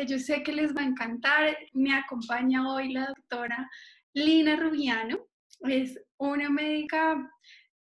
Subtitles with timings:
[0.00, 1.56] que yo sé que les va a encantar.
[1.72, 3.68] Me acompaña hoy la doctora
[4.14, 5.26] Lina Rubiano.
[5.60, 7.30] Es una médica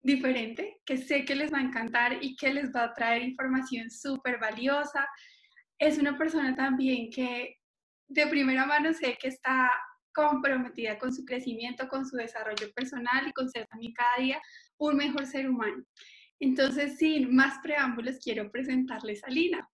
[0.03, 3.91] diferente que sé que les va a encantar y que les va a traer información
[3.91, 5.07] súper valiosa.
[5.79, 7.57] Es una persona también que
[8.09, 9.69] de primera mano sé que está
[10.15, 14.41] comprometida con su crecimiento, con su desarrollo personal y con ser también cada día
[14.79, 15.85] un mejor ser humano.
[16.39, 19.69] Entonces, sin más preámbulos, quiero presentarles a Lina.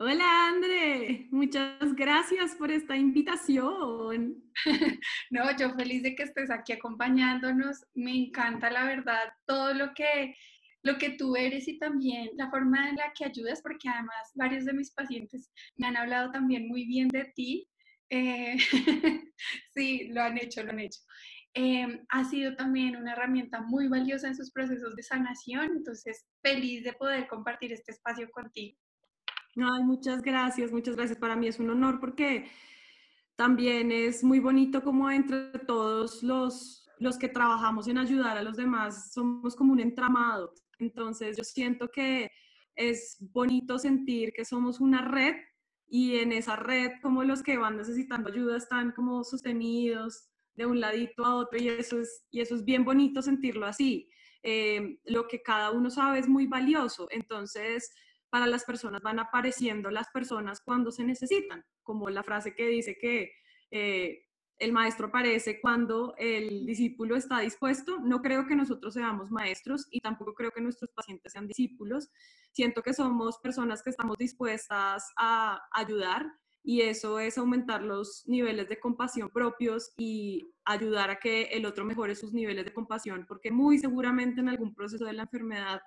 [0.00, 1.28] Hola, André.
[1.30, 4.42] Muchas gracias por esta invitación.
[5.30, 7.86] no, yo feliz de que estés aquí acompañándonos.
[7.94, 10.34] Me encanta, la verdad, todo lo que,
[10.82, 14.64] lo que tú eres y también la forma en la que ayudas, porque además varios
[14.64, 17.68] de mis pacientes me han hablado también muy bien de ti.
[18.10, 18.56] Eh,
[19.76, 21.00] sí, lo han hecho, lo han hecho.
[21.54, 26.82] Em, ha sido también una herramienta muy valiosa en sus procesos de sanación, entonces feliz
[26.82, 28.76] de poder compartir este espacio contigo.
[29.56, 31.18] Ay, muchas gracias, muchas gracias.
[31.18, 32.46] Para mí es un honor porque
[33.36, 38.56] también es muy bonito como entre todos los, los que trabajamos en ayudar a los
[38.56, 40.52] demás somos como un entramado.
[40.78, 42.30] Entonces yo siento que
[42.74, 45.36] es bonito sentir que somos una red
[45.86, 50.80] y en esa red como los que van necesitando ayuda están como sostenidos, de un
[50.80, 54.08] ladito a otro y eso es, y eso es bien bonito sentirlo así.
[54.42, 57.92] Eh, lo que cada uno sabe es muy valioso, entonces
[58.34, 62.98] para las personas van apareciendo las personas cuando se necesitan, como la frase que dice
[63.00, 63.30] que
[63.70, 64.24] eh,
[64.58, 68.00] el maestro aparece cuando el discípulo está dispuesto.
[68.00, 72.10] No creo que nosotros seamos maestros y tampoco creo que nuestros pacientes sean discípulos.
[72.50, 76.26] Siento que somos personas que estamos dispuestas a ayudar
[76.64, 81.84] y eso es aumentar los niveles de compasión propios y ayudar a que el otro
[81.84, 85.80] mejore sus niveles de compasión, porque muy seguramente en algún proceso de la enfermedad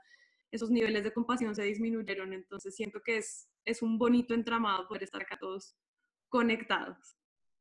[0.52, 5.04] esos niveles de compasión se disminuyeron, entonces siento que es, es un bonito entramado poder
[5.04, 5.76] estar acá todos
[6.30, 7.18] conectados.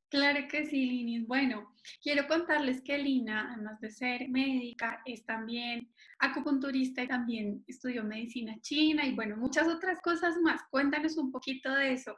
[0.08, 1.26] Claro que sí, Linis.
[1.26, 8.04] Bueno, quiero contarles que Lina, además de ser médica, es también acupunturista y también estudió
[8.04, 10.62] medicina china y bueno, muchas otras cosas más.
[10.70, 12.16] Cuéntanos un poquito de eso.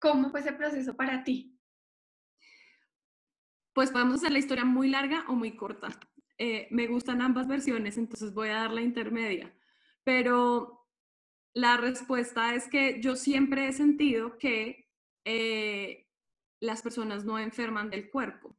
[0.00, 1.56] ¿Cómo fue ese proceso para ti?
[3.72, 5.88] Pues podemos hacer la historia muy larga o muy corta.
[6.38, 9.54] Eh, me gustan ambas versiones, entonces voy a dar la intermedia.
[10.04, 10.86] Pero
[11.54, 14.88] la respuesta es que yo siempre he sentido que
[15.24, 16.08] eh,
[16.60, 18.56] las personas no enferman del cuerpo,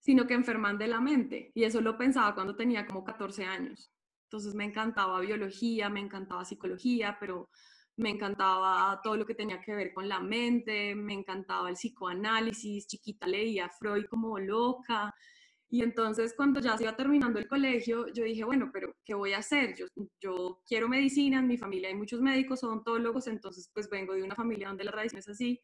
[0.00, 1.50] sino que enferman de la mente.
[1.54, 3.90] Y eso lo pensaba cuando tenía como 14 años.
[4.24, 7.48] Entonces me encantaba biología, me encantaba psicología, pero
[7.96, 12.86] me encantaba todo lo que tenía que ver con la mente, me encantaba el psicoanálisis,
[12.86, 15.14] chiquita leía Freud como loca.
[15.68, 19.32] Y entonces cuando ya se iba terminando el colegio, yo dije, bueno, pero ¿qué voy
[19.32, 19.74] a hacer?
[19.76, 19.86] Yo,
[20.20, 24.36] yo quiero medicina, en mi familia hay muchos médicos, odontólogos, entonces pues vengo de una
[24.36, 25.60] familia donde la tradición es así.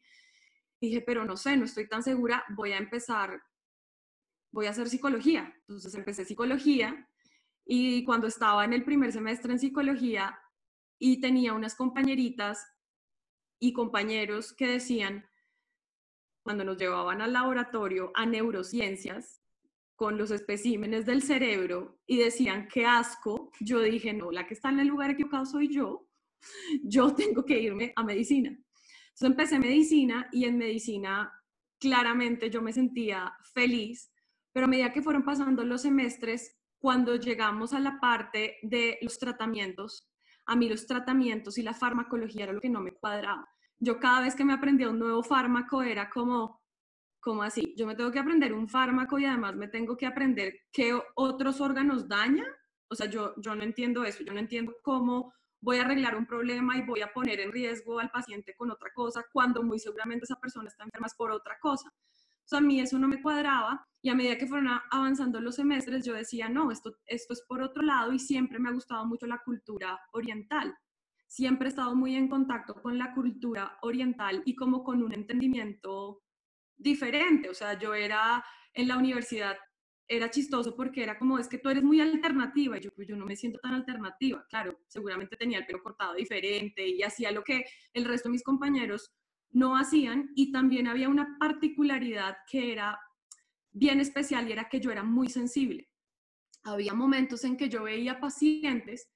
[0.81, 3.41] Dije, pero no sé, no estoy tan segura, voy a empezar,
[4.51, 5.53] voy a hacer psicología.
[5.59, 7.09] Entonces empecé psicología
[7.65, 10.37] y cuando estaba en el primer semestre en psicología,
[11.05, 12.65] y tenía unas compañeritas
[13.59, 15.27] y compañeros que decían,
[16.43, 19.42] cuando nos llevaban al laboratorio a neurociencias,
[19.95, 24.69] con los especímenes del cerebro y decían, qué asco, yo dije, no, la que está
[24.69, 26.07] en el lugar equivocado soy yo,
[26.83, 28.49] yo tengo que irme a medicina.
[28.49, 31.31] Entonces empecé medicina y en medicina
[31.79, 34.11] claramente yo me sentía feliz,
[34.51, 39.19] pero a medida que fueron pasando los semestres, cuando llegamos a la parte de los
[39.19, 40.09] tratamientos,
[40.45, 43.47] a mí los tratamientos y la farmacología era lo que no me cuadraba.
[43.79, 46.61] Yo cada vez que me aprendía un nuevo fármaco era como,
[47.23, 50.59] como así, yo me tengo que aprender un fármaco y además me tengo que aprender
[50.73, 52.45] qué otros órganos daña.
[52.89, 56.25] O sea, yo, yo no entiendo eso, yo no entiendo cómo voy a arreglar un
[56.25, 60.25] problema y voy a poner en riesgo al paciente con otra cosa cuando muy seguramente
[60.25, 61.89] esa persona está enferma por otra cosa.
[61.89, 65.55] O sea, a mí eso no me cuadraba y a medida que fueron avanzando los
[65.55, 69.05] semestres yo decía, no, esto, esto es por otro lado y siempre me ha gustado
[69.05, 70.77] mucho la cultura oriental.
[71.25, 76.22] Siempre he estado muy en contacto con la cultura oriental y como con un entendimiento
[76.77, 77.49] diferente.
[77.49, 78.43] O sea, yo era
[78.73, 79.57] en la universidad,
[80.07, 82.77] era chistoso porque era como, es que tú eres muy alternativa.
[82.77, 84.45] Y yo, pues yo no me siento tan alternativa.
[84.49, 88.43] Claro, seguramente tenía el pelo cortado diferente y hacía lo que el resto de mis
[88.43, 89.11] compañeros
[89.51, 92.99] no hacían y también había una particularidad que era
[93.71, 95.89] bien especial y era que yo era muy sensible.
[96.63, 99.09] Había momentos en que yo veía pacientes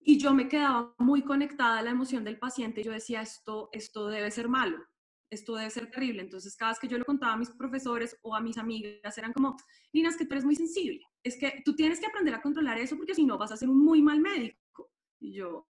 [0.00, 3.70] y yo me quedaba muy conectada a la emoción del paciente y yo decía, esto,
[3.72, 4.78] esto debe ser malo,
[5.34, 6.22] esto debe ser terrible.
[6.22, 9.32] Entonces, cada vez que yo lo contaba a mis profesores o a mis amigas, eran
[9.32, 9.56] como,
[9.92, 12.78] Nina, es que tú eres muy sensible, es que tú tienes que aprender a controlar
[12.78, 14.90] eso porque si no vas a ser un muy mal médico.
[15.20, 15.68] Y yo,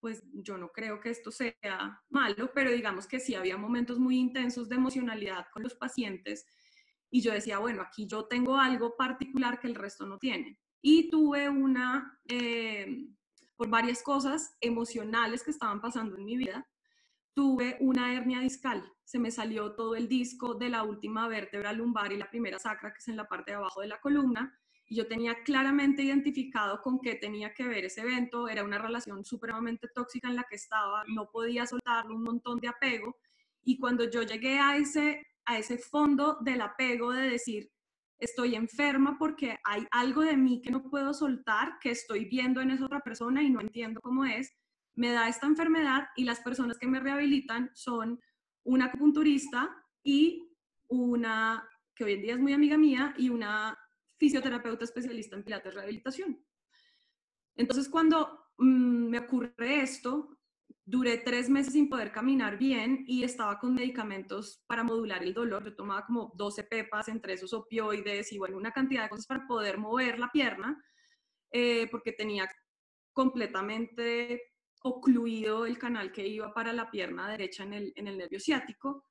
[0.00, 4.18] pues yo no creo que esto sea malo, pero digamos que sí había momentos muy
[4.18, 6.44] intensos de emocionalidad con los pacientes
[7.14, 10.58] y yo decía, bueno, aquí yo tengo algo particular que el resto no tiene.
[10.82, 13.06] Y tuve una, eh,
[13.54, 16.68] por varias cosas emocionales que estaban pasando en mi vida,
[17.34, 18.92] tuve una hernia discal.
[19.04, 22.92] Se me salió todo el disco de la última vértebra lumbar y la primera sacra,
[22.92, 26.80] que es en la parte de abajo de la columna y yo tenía claramente identificado
[26.82, 30.56] con qué tenía que ver ese evento, era una relación supremamente tóxica en la que
[30.56, 33.16] estaba, no podía soltarlo, un montón de apego,
[33.62, 37.70] y cuando yo llegué a ese, a ese fondo del apego de decir,
[38.18, 42.70] estoy enferma porque hay algo de mí que no puedo soltar, que estoy viendo en
[42.70, 44.52] esa otra persona y no entiendo cómo es,
[44.96, 48.20] me da esta enfermedad y las personas que me rehabilitan son
[48.64, 50.48] una acupunturista y
[50.88, 53.78] una, que hoy en día es muy amiga mía, y una
[54.16, 56.44] fisioterapeuta especialista en pilates rehabilitación.
[57.56, 60.38] Entonces, cuando mm, me ocurre esto,
[60.84, 65.64] duré tres meses sin poder caminar bien y estaba con medicamentos para modular el dolor.
[65.64, 69.46] Yo tomaba como 12 pepas entre esos opioides y bueno, una cantidad de cosas para
[69.46, 70.82] poder mover la pierna,
[71.50, 72.48] eh, porque tenía
[73.12, 74.53] completamente
[74.86, 79.06] ocluido el canal que iba para la pierna derecha en el, en el nervio ciático.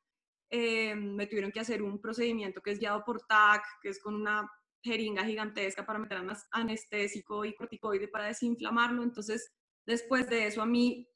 [0.50, 4.14] Eh, me tuvieron que hacer un procedimiento que es guiado por TAC, que es con
[4.14, 4.48] una
[4.84, 6.22] jeringa gigantesca para meter
[6.52, 9.02] anestésico y corticoide para desinflamarlo.
[9.02, 9.52] Entonces,
[9.86, 11.08] después de eso, a mí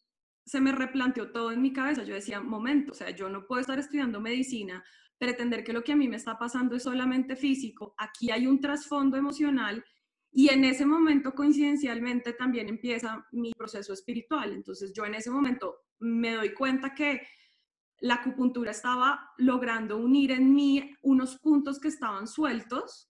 [0.44, 2.04] se me replanteó todo en mi cabeza.
[2.04, 4.84] Yo decía, momento, o sea, yo no puedo estar estudiando medicina,
[5.20, 7.94] pretender que lo que a mí me está pasando es solamente físico.
[8.00, 9.86] Aquí hay un trasfondo emocional
[10.32, 14.54] y en ese momento, coincidencialmente, también empieza mi proceso espiritual.
[14.54, 17.22] Entonces, yo en ese momento me doy cuenta que
[18.00, 23.10] la acupuntura estaba logrando unir en mí unos puntos que estaban sueltos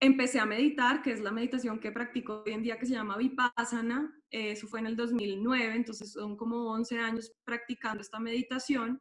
[0.00, 3.18] empecé a meditar, que es la meditación que practico hoy en día que se llama
[3.18, 4.10] Vipassana.
[4.30, 9.00] Eso fue en el 2009, entonces son como 11 años practicando esta meditación.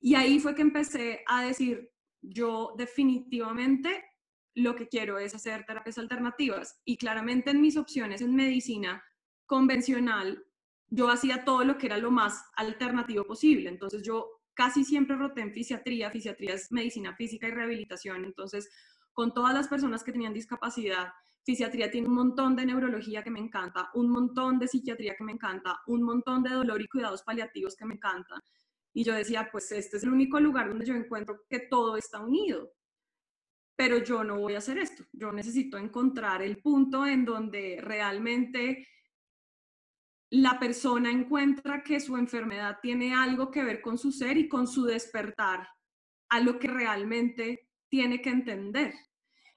[0.00, 1.90] Y ahí fue que empecé a decir,
[2.20, 4.04] yo definitivamente
[4.54, 6.80] lo que quiero es hacer terapias alternativas.
[6.84, 9.02] Y claramente en mis opciones en medicina
[9.46, 10.44] convencional,
[10.88, 13.68] yo hacía todo lo que era lo más alternativo posible.
[13.68, 16.10] Entonces yo casi siempre roté en fisiatría.
[16.10, 18.24] Fisiatría es medicina física y rehabilitación.
[18.24, 18.70] Entonces
[19.14, 21.08] con todas las personas que tenían discapacidad.
[21.44, 25.32] Fisiatría tiene un montón de neurología que me encanta, un montón de psiquiatría que me
[25.32, 28.42] encanta, un montón de dolor y cuidados paliativos que me encanta.
[28.92, 32.20] Y yo decía, pues este es el único lugar donde yo encuentro que todo está
[32.20, 32.72] unido.
[33.76, 35.04] Pero yo no voy a hacer esto.
[35.12, 38.86] Yo necesito encontrar el punto en donde realmente
[40.30, 44.66] la persona encuentra que su enfermedad tiene algo que ver con su ser y con
[44.66, 45.68] su despertar
[46.28, 48.94] a lo que realmente tiene que entender.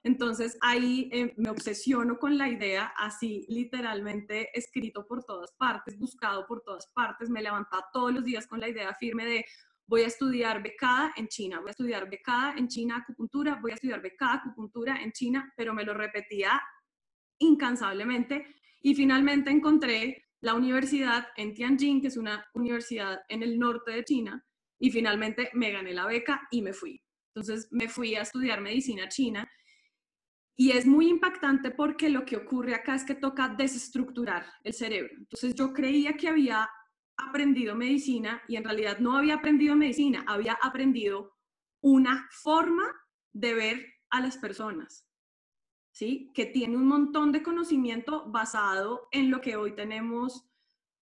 [0.04, 6.46] Entonces ahí eh, me obsesiono con la idea, así literalmente escrito por todas partes, buscado
[6.46, 9.44] por todas partes, me levantaba todos los días con la idea firme de
[9.88, 13.74] voy a estudiar becada en China, voy a estudiar becada en China acupuntura, voy a
[13.74, 16.60] estudiar becada acupuntura en China, pero me lo repetía
[17.38, 18.46] incansablemente
[18.80, 24.04] y finalmente encontré la universidad en Tianjin, que es una universidad en el norte de
[24.04, 24.44] China,
[24.78, 27.02] y finalmente me gané la beca y me fui.
[27.34, 29.48] Entonces me fui a estudiar medicina china
[30.56, 35.12] y es muy impactante porque lo que ocurre acá es que toca desestructurar el cerebro.
[35.16, 36.68] Entonces yo creía que había
[37.18, 41.34] aprendido medicina y en realidad no había aprendido medicina, había aprendido
[41.80, 42.84] una forma
[43.32, 45.06] de ver a las personas,
[45.90, 46.30] ¿sí?
[46.34, 50.48] Que tiene un montón de conocimiento basado en lo que hoy tenemos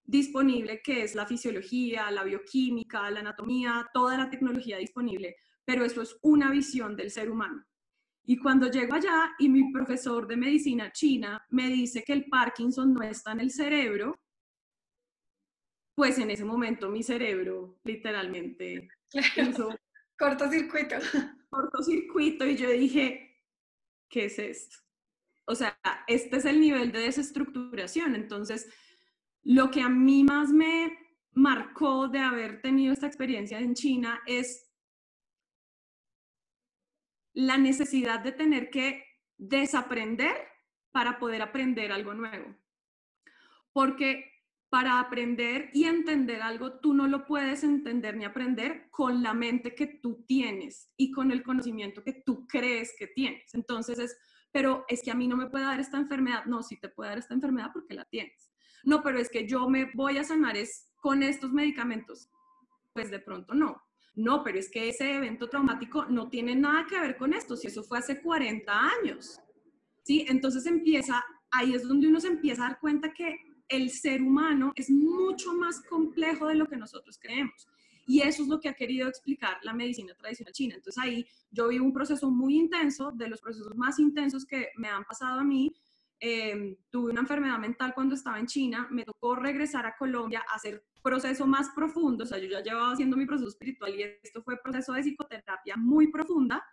[0.04, 6.02] disponible, que es la fisiología, la bioquímica, la anatomía, toda la tecnología disponible, pero eso
[6.02, 7.64] es una visión del ser humano.
[8.24, 12.92] Y cuando llego allá y mi profesor de medicina china me dice que el Parkinson
[12.92, 14.18] no está en el cerebro,
[15.96, 18.88] pues en ese momento mi cerebro literalmente
[19.36, 19.74] hizo
[20.16, 20.96] cortocircuito.
[21.48, 23.40] Cortocircuito y yo dije,
[24.10, 24.76] ¿qué es esto?
[25.46, 28.14] O sea, este es el nivel de desestructuración.
[28.14, 28.68] Entonces,
[29.42, 30.98] lo que a mí más me
[31.32, 34.70] marcó de haber tenido esta experiencia en China es
[37.32, 39.04] la necesidad de tener que
[39.38, 40.36] desaprender
[40.90, 42.54] para poder aprender algo nuevo.
[43.72, 44.35] Porque
[44.76, 49.74] para aprender y entender algo, tú no lo puedes entender ni aprender con la mente
[49.74, 53.54] que tú tienes y con el conocimiento que tú crees que tienes.
[53.54, 54.18] Entonces es,
[54.52, 56.44] pero es que a mí no me puede dar esta enfermedad.
[56.44, 58.52] No, sí te puede dar esta enfermedad porque la tienes.
[58.84, 62.28] No, pero es que yo me voy a sanar es con estos medicamentos.
[62.92, 63.80] Pues de pronto no
[64.14, 67.66] no, pero es que ese evento traumático no tiene nada que ver con esto, si
[67.66, 69.40] eso fue hace 40 años.
[70.02, 70.26] ¿Sí?
[70.28, 74.72] Entonces empieza, ahí es donde uno se empieza a dar cuenta que el ser humano
[74.76, 77.68] es mucho más complejo de lo que nosotros creemos.
[78.06, 80.74] Y eso es lo que ha querido explicar la medicina tradicional china.
[80.76, 84.88] Entonces ahí yo vi un proceso muy intenso, de los procesos más intensos que me
[84.88, 85.74] han pasado a mí.
[86.20, 90.54] Em, tuve una enfermedad mental cuando estaba en China, me tocó regresar a Colombia a
[90.54, 94.42] hacer proceso más profundo, o sea, yo ya llevaba haciendo mi proceso espiritual y esto
[94.42, 96.64] fue proceso de psicoterapia muy profunda.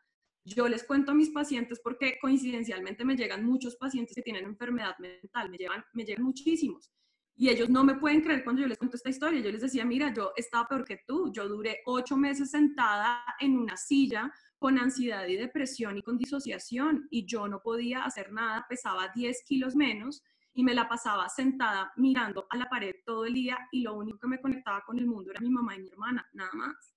[0.45, 4.97] Yo les cuento a mis pacientes porque coincidencialmente me llegan muchos pacientes que tienen enfermedad
[4.99, 5.57] mental, me,
[5.93, 6.91] me llegan muchísimos.
[7.35, 9.41] Y ellos no me pueden creer cuando yo les cuento esta historia.
[9.41, 11.31] Yo les decía, mira, yo estaba peor que tú.
[11.31, 14.31] Yo duré ocho meses sentada en una silla
[14.63, 19.43] con ansiedad y depresión y con disociación y yo no podía hacer nada, pesaba 10
[19.45, 20.23] kilos menos
[20.53, 24.19] y me la pasaba sentada mirando a la pared todo el día y lo único
[24.19, 26.95] que me conectaba con el mundo era mi mamá y mi hermana, nada más.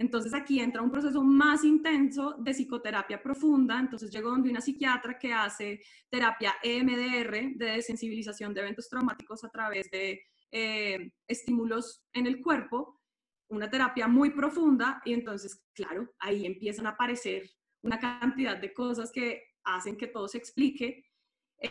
[0.00, 3.78] Entonces aquí entra un proceso más intenso de psicoterapia profunda.
[3.78, 9.50] Entonces llego donde una psiquiatra que hace terapia EMDR, de desensibilización de eventos traumáticos a
[9.50, 13.02] través de eh, estímulos en el cuerpo,
[13.50, 15.02] una terapia muy profunda.
[15.04, 17.50] Y entonces, claro, ahí empiezan a aparecer
[17.82, 21.04] una cantidad de cosas que hacen que todo se explique.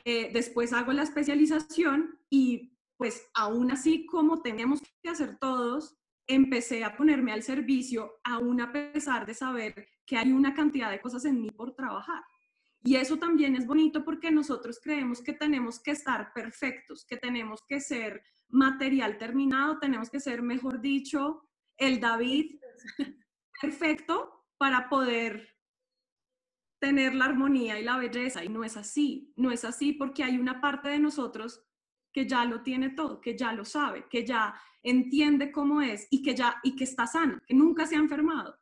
[0.05, 5.98] Eh, después hago la especialización y pues aún así como tenemos que hacer todos,
[6.29, 11.01] empecé a ponerme al servicio, aún a pesar de saber que hay una cantidad de
[11.01, 12.23] cosas en mí por trabajar.
[12.83, 17.61] Y eso también es bonito porque nosotros creemos que tenemos que estar perfectos, que tenemos
[17.67, 22.59] que ser material terminado, tenemos que ser, mejor dicho, el David
[23.61, 25.57] perfecto para poder
[26.79, 28.43] tener la armonía y la belleza.
[28.45, 31.65] Y no es así, no es así porque hay una parte de nosotros
[32.11, 36.21] que ya lo tiene todo, que ya lo sabe, que ya entiende cómo es y
[36.21, 38.57] que ya y que está sana, que nunca se ha enfermado.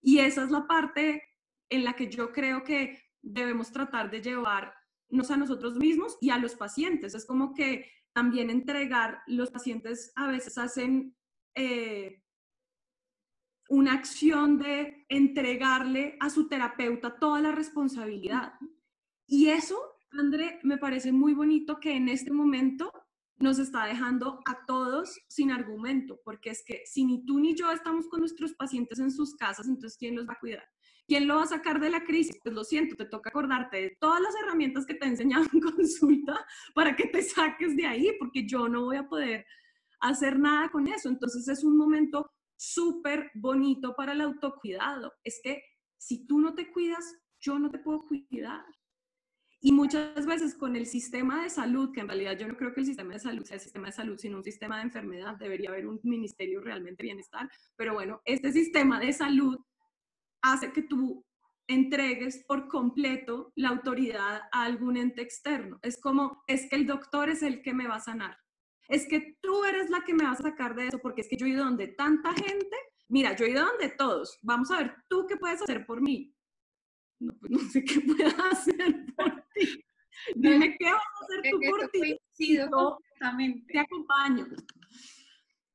[0.00, 1.22] Y esa es la parte
[1.68, 6.38] en la que yo creo que debemos tratar de llevarnos a nosotros mismos y a
[6.38, 7.14] los pacientes.
[7.14, 11.14] Es como que también entregar, los pacientes a veces hacen
[11.54, 12.22] eh,
[13.68, 18.54] una acción de entregarle a su terapeuta toda la responsabilidad.
[19.26, 22.90] Y eso, André, me parece muy bonito que en este momento
[23.38, 27.70] nos está dejando a todos sin argumento, porque es que si ni tú ni yo
[27.70, 30.64] estamos con nuestros pacientes en sus casas, entonces ¿quién los va a cuidar?
[31.06, 32.38] ¿Quién lo va a sacar de la crisis?
[32.42, 35.60] Pues lo siento, te toca acordarte de todas las herramientas que te he enseñado en
[35.76, 36.44] consulta
[36.74, 39.46] para que te saques de ahí, porque yo no voy a poder
[40.00, 41.08] hacer nada con eso.
[41.08, 45.12] Entonces es un momento súper bonito para el autocuidado.
[45.22, 45.62] Es que
[45.96, 47.04] si tú no te cuidas,
[47.38, 48.64] yo no te puedo cuidar.
[49.60, 52.80] Y muchas veces con el sistema de salud, que en realidad yo no creo que
[52.80, 55.70] el sistema de salud sea el sistema de salud, sino un sistema de enfermedad, debería
[55.70, 59.58] haber un ministerio realmente bienestar, pero bueno, este sistema de salud
[60.42, 61.24] hace que tú
[61.68, 65.78] entregues por completo la autoridad a algún ente externo.
[65.82, 68.38] Es como, es que el doctor es el que me va a sanar.
[68.88, 71.36] Es que tú eres la que me va a sacar de eso, porque es que
[71.36, 72.76] yo he ido donde tanta gente,
[73.08, 76.35] mira, yo he ido donde todos, vamos a ver, tú qué puedes hacer por mí
[77.18, 79.84] no, pues no sé qué pueda hacer por ti.
[80.34, 82.18] Dime qué vas a hacer tú por ti.
[82.38, 82.98] Yo
[83.68, 84.46] te acompaño.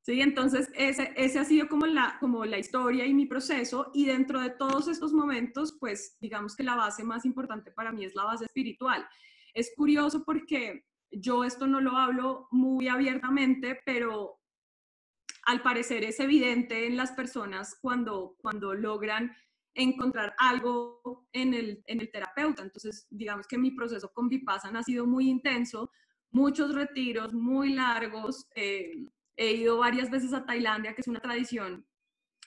[0.04, 4.06] Sí, entonces ese, ese ha sido como la, como la historia y mi proceso y
[4.06, 8.16] dentro de todos estos momentos, pues digamos que la base más importante para mí es
[8.16, 9.08] la base espiritual.
[9.54, 14.40] Es curioso porque yo esto no lo hablo muy abiertamente, pero
[15.46, 19.36] al parecer es evidente en las personas cuando, cuando logran
[19.74, 22.62] encontrar algo en el, en el terapeuta.
[22.62, 25.92] Entonces, digamos que mi proceso con Vipassana ha sido muy intenso,
[26.32, 28.48] muchos retiros muy largos.
[28.56, 31.86] Eh, he ido varias veces a Tailandia, que es una tradición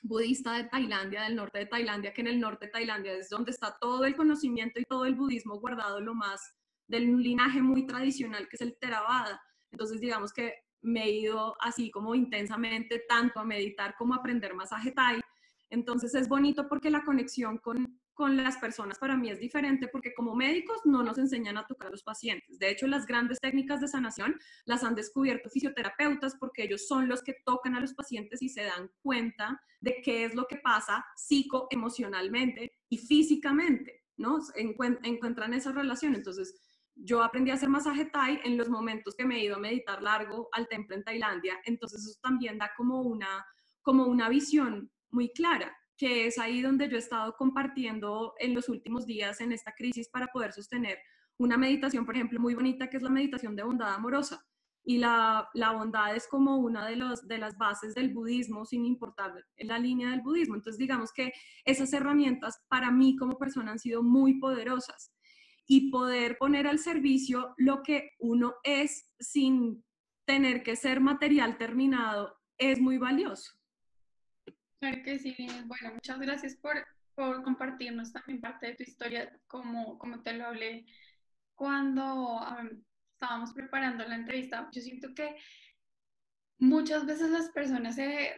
[0.03, 3.53] budista de Tailandia, del norte de Tailandia, que en el norte de Tailandia es donde
[3.53, 6.55] está todo el conocimiento y todo el budismo guardado, lo más
[6.87, 9.41] del linaje muy tradicional que es el Theravada.
[9.73, 10.53] Entonces, digamos que
[10.83, 15.23] me he ido así como intensamente tanto a meditar como a aprender masaje Thai
[15.71, 20.15] entonces es bonito porque la conexión con, con las personas para mí es diferente porque
[20.15, 22.59] como médicos no nos enseñan a tocar a los pacientes.
[22.59, 27.23] De hecho, las grandes técnicas de sanación las han descubierto fisioterapeutas porque ellos son los
[27.23, 31.05] que tocan a los pacientes y se dan cuenta de qué es lo que pasa
[31.17, 34.39] psicoemocionalmente y físicamente, ¿no?
[34.55, 36.15] encuentran esa relación.
[36.15, 36.55] Entonces,
[36.97, 40.03] yo aprendí a hacer masaje Thai en los momentos que me he ido a meditar
[40.03, 41.61] largo al templo en Tailandia.
[41.65, 43.45] Entonces, eso también da como una,
[43.83, 48.69] como una visión muy clara, que es ahí donde yo he estado compartiendo en los
[48.69, 50.99] últimos días en esta crisis para poder sostener
[51.39, 54.45] una meditación, por ejemplo, muy bonita, que es la meditación de bondad amorosa.
[54.87, 58.85] Y la, la bondad es como una de, los, de las bases del budismo, sin
[58.85, 60.57] importar la línea del budismo.
[60.57, 61.33] Entonces, digamos que
[61.65, 65.13] esas herramientas para mí como persona han sido muy poderosas.
[65.67, 69.83] y poder poner al servicio lo que uno es sin
[70.27, 73.53] tener que ser material terminado es muy valioso.
[75.67, 80.47] Bueno, muchas gracias por, por compartirnos también parte de tu historia, como, como te lo
[80.47, 80.87] hablé
[81.55, 82.41] cuando
[83.13, 84.69] estábamos preparando la entrevista.
[84.73, 85.37] Yo siento que
[86.59, 88.37] muchas veces las personas se,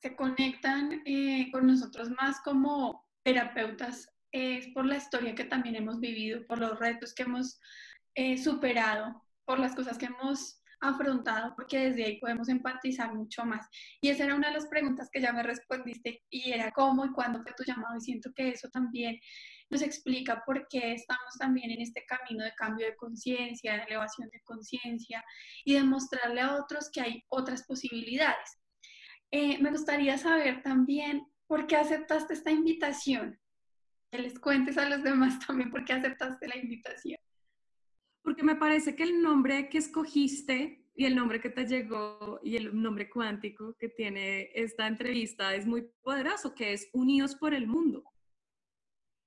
[0.00, 6.00] se conectan eh, con nosotros más como terapeutas es por la historia que también hemos
[6.00, 7.60] vivido, por los retos que hemos
[8.14, 13.66] eh, superado, por las cosas que hemos afrontado, porque desde ahí podemos empatizar mucho más.
[14.00, 17.12] Y esa era una de las preguntas que ya me respondiste y era cómo y
[17.12, 19.18] cuándo fue tu llamado y siento que eso también
[19.70, 24.28] nos explica por qué estamos también en este camino de cambio de conciencia, de elevación
[24.28, 25.24] de conciencia
[25.64, 28.58] y de mostrarle a otros que hay otras posibilidades.
[29.30, 33.38] Eh, me gustaría saber también por qué aceptaste esta invitación
[34.10, 37.18] que les cuentes a los demás también por qué aceptaste la invitación.
[38.22, 42.56] Porque me parece que el nombre que escogiste y el nombre que te llegó y
[42.56, 47.66] el nombre cuántico que tiene esta entrevista es muy poderoso, que es Unidos por el
[47.66, 48.04] Mundo.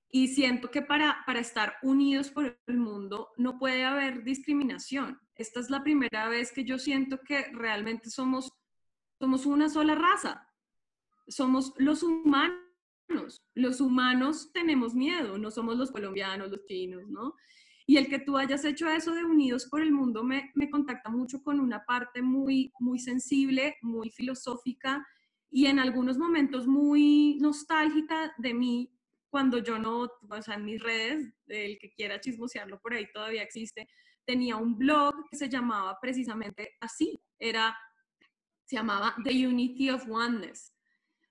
[0.08, 5.20] Y siento que para, para estar unidos por el mundo no puede haber discriminación.
[5.34, 8.52] Esta es la primera vez que yo siento que realmente somos,
[9.18, 10.48] somos una sola raza.
[11.26, 12.66] Somos los humanos
[13.54, 17.34] los humanos tenemos miedo, no somos los colombianos, los chinos, ¿no?
[17.86, 21.08] Y el que tú hayas hecho eso de Unidos por el Mundo me, me contacta
[21.08, 25.06] mucho con una parte muy, muy sensible, muy filosófica
[25.50, 28.92] y en algunos momentos muy nostálgica de mí
[29.30, 33.42] cuando yo no, o sea, en mis redes, el que quiera chismosearlo por ahí todavía
[33.42, 33.88] existe,
[34.24, 37.76] tenía un blog que se llamaba precisamente así, era,
[38.64, 40.72] se llamaba The Unity of Oneness.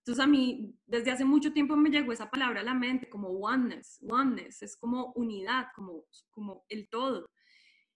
[0.05, 3.29] Entonces a mí desde hace mucho tiempo me llegó esa palabra a la mente como
[3.29, 7.31] oneness, oneness, es como unidad, como, como el todo.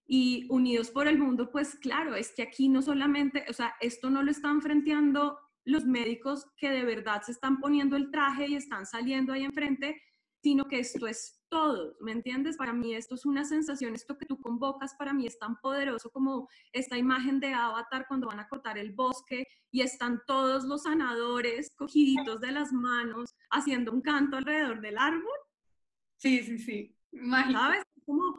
[0.07, 4.09] Y unidos por el mundo, pues claro, es que aquí no solamente, o sea, esto
[4.09, 8.55] no lo están frenteando los médicos que de verdad se están poniendo el traje y
[8.55, 10.01] están saliendo ahí enfrente,
[10.41, 12.57] sino que esto es todo, ¿me entiendes?
[12.57, 16.09] Para mí esto es una sensación, esto que tú convocas para mí es tan poderoso
[16.11, 20.83] como esta imagen de Avatar cuando van a cortar el bosque y están todos los
[20.83, 25.37] sanadores cogiditos de las manos haciendo un canto alrededor del árbol.
[26.17, 26.95] Sí, sí, sí.
[27.51, 27.83] ¿Sabes?
[28.05, 28.35] Como,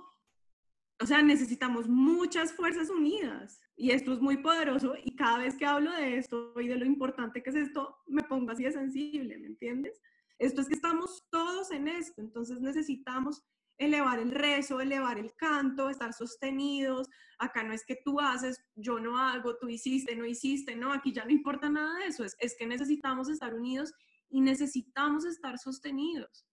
[1.00, 5.66] o sea, necesitamos muchas fuerzas unidas y esto es muy poderoso y cada vez que
[5.66, 9.38] hablo de esto y de lo importante que es esto, me pongo así de sensible,
[9.38, 10.00] ¿me entiendes?
[10.40, 13.44] Esto es que estamos todos en esto, entonces necesitamos
[13.76, 17.08] elevar el rezo, elevar el canto, estar sostenidos.
[17.38, 21.12] Acá no es que tú haces, yo no hago, tú hiciste, no hiciste, no, aquí
[21.12, 23.92] ya no importa nada de eso, es, es que necesitamos estar unidos
[24.30, 26.46] y necesitamos estar sostenidos.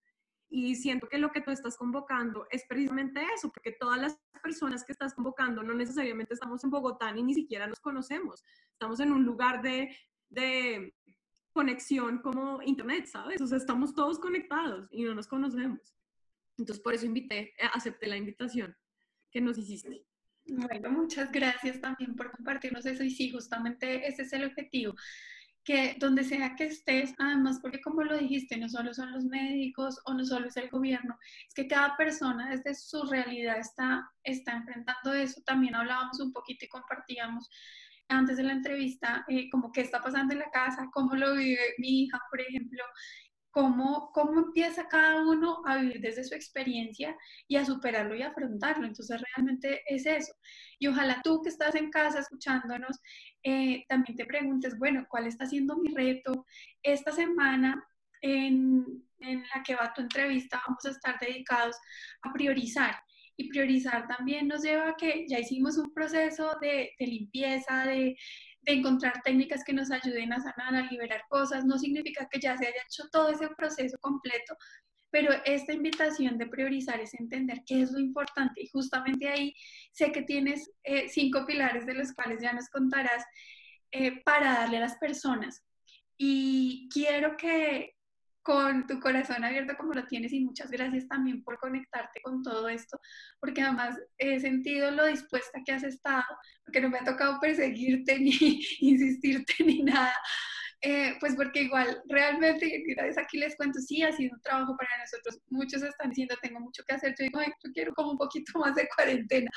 [0.49, 4.83] Y siento que lo que tú estás convocando es precisamente eso, porque todas las personas
[4.83, 8.43] que estás convocando no necesariamente estamos en Bogotá ni ni siquiera nos conocemos.
[8.73, 9.95] Estamos en un lugar de,
[10.29, 10.93] de
[11.57, 13.41] conexión como internet, ¿sabes?
[13.41, 15.79] O sea, estamos todos conectados y no nos conocemos.
[16.55, 18.77] Entonces, por eso invité, eh, acepté la invitación
[19.31, 20.05] que nos hiciste.
[20.45, 24.93] Bueno, muchas gracias también por compartirnos eso y sí, justamente ese es el objetivo,
[25.63, 29.99] que donde sea que estés, además, porque como lo dijiste, no solo son los médicos
[30.05, 31.17] o no solo es el gobierno,
[31.47, 35.41] es que cada persona desde su realidad está, está enfrentando eso.
[35.43, 37.49] También hablábamos un poquito y compartíamos
[38.09, 41.75] antes de la entrevista, eh, como qué está pasando en la casa, cómo lo vive
[41.77, 42.83] mi hija, por ejemplo,
[43.51, 47.17] cómo, cómo empieza cada uno a vivir desde su experiencia
[47.47, 48.85] y a superarlo y afrontarlo.
[48.85, 50.33] Entonces, realmente es eso.
[50.79, 52.99] Y ojalá tú que estás en casa escuchándonos,
[53.43, 56.45] eh, también te preguntes, bueno, ¿cuál está siendo mi reto?
[56.83, 57.83] Esta semana,
[58.21, 61.75] en, en la que va tu entrevista, vamos a estar dedicados
[62.21, 62.95] a priorizar
[63.37, 68.17] y priorizar también nos lleva a que ya hicimos un proceso de, limpieza, de,
[68.65, 71.63] encontrar técnicas que nos ayuden a sanar, a liberar cosas.
[71.63, 74.57] No significa que ya se haya hecho todo ese proceso completo,
[75.09, 79.53] pero esta invitación de priorizar es entender qué es lo importante y justamente ahí
[79.93, 83.23] sé que tienes eh, cinco pilares de los cuales ya nos contarás
[83.91, 85.63] eh, para darle a las personas.
[86.17, 87.96] Y quiero que,
[88.47, 92.69] con tu corazón abierto como lo tienes y muchas gracias también por conectarte con todo
[92.69, 92.97] esto,
[93.41, 96.23] porque además he sentido lo dispuesta que has estado,
[96.63, 100.13] porque no me ha tocado perseguirte ni insistirte ni nada,
[100.79, 102.85] eh, pues porque igual realmente,
[103.21, 106.83] aquí les cuento, sí, ha sido un trabajo para nosotros, muchos están diciendo, tengo mucho
[106.87, 109.51] que hacer, yo digo, Ay, yo quiero como un poquito más de cuarentena,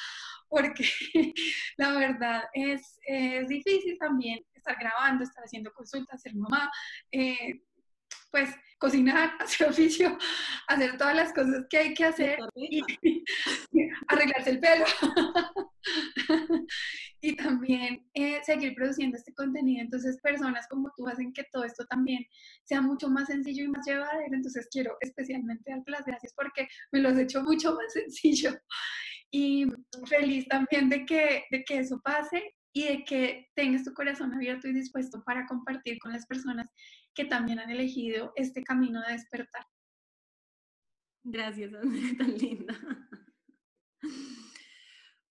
[0.49, 0.83] porque
[1.77, 6.69] la verdad es, es difícil también estar grabando, estar haciendo consultas, ser mamá,
[7.13, 7.61] eh,
[8.33, 8.51] pues
[8.81, 10.19] cocinar, hacer oficio,
[10.67, 12.39] hacer todas las cosas que hay que hacer.
[14.09, 14.85] arreglarse el pelo.
[17.21, 19.83] y también eh, seguir produciendo este contenido.
[19.83, 22.25] Entonces, personas como tú hacen que todo esto también
[22.65, 24.35] sea mucho más sencillo y más llevadero.
[24.35, 28.59] Entonces, quiero especialmente darte las gracias porque me lo has hecho mucho más sencillo.
[29.31, 29.67] Y
[30.07, 34.69] feliz también de que, de que eso pase y de que tengas tu corazón abierto
[34.69, 36.71] y dispuesto para compartir con las personas
[37.15, 39.65] que también han elegido este camino de despertar.
[41.25, 42.75] Gracias, Andrea, tan linda.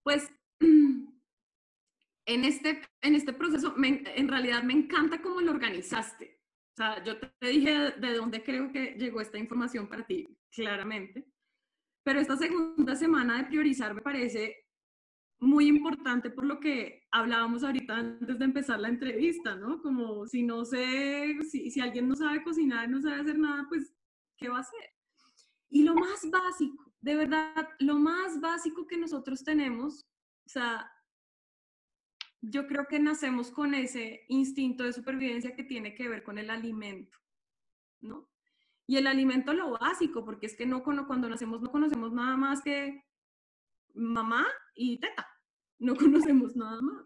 [0.04, 6.40] Pues en este, en este proceso, en realidad me encanta cómo lo organizaste.
[6.74, 11.26] O sea, yo te dije de dónde creo que llegó esta información para ti, claramente.
[12.06, 14.69] Pero esta segunda semana de priorizar me parece
[15.40, 19.82] muy importante por lo que hablábamos ahorita antes de empezar la entrevista, ¿no?
[19.82, 23.94] Como si no sé, si, si alguien no sabe cocinar, no sabe hacer nada, pues,
[24.38, 24.94] ¿qué va a hacer?
[25.70, 30.06] Y lo más básico, de verdad, lo más básico que nosotros tenemos,
[30.46, 30.92] o sea,
[32.42, 36.50] yo creo que nacemos con ese instinto de supervivencia que tiene que ver con el
[36.50, 37.18] alimento,
[38.02, 38.30] ¿no?
[38.88, 42.62] Y el alimento lo básico, porque es que no cuando nacemos no conocemos nada más
[42.62, 43.06] que
[43.94, 45.29] mamá y teta,
[45.80, 47.06] no conocemos nada más.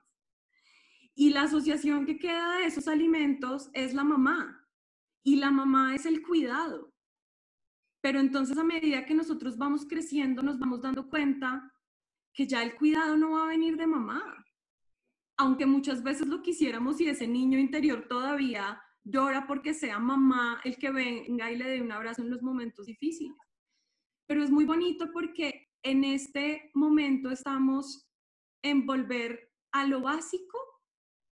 [1.15, 4.63] Y la asociación que queda de esos alimentos es la mamá,
[5.23, 6.93] y la mamá es el cuidado.
[8.01, 11.71] Pero entonces a medida que nosotros vamos creciendo, nos vamos dando cuenta
[12.33, 14.45] que ya el cuidado no va a venir de mamá,
[15.37, 20.77] aunque muchas veces lo quisiéramos y ese niño interior todavía llora porque sea mamá el
[20.77, 23.37] que venga y le dé un abrazo en los momentos difíciles.
[24.27, 28.07] Pero es muy bonito porque en este momento estamos
[28.63, 30.57] en volver a lo básico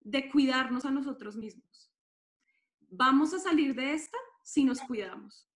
[0.00, 1.92] de cuidarnos a nosotros mismos.
[2.90, 5.48] Vamos a salir de esta si nos cuidamos.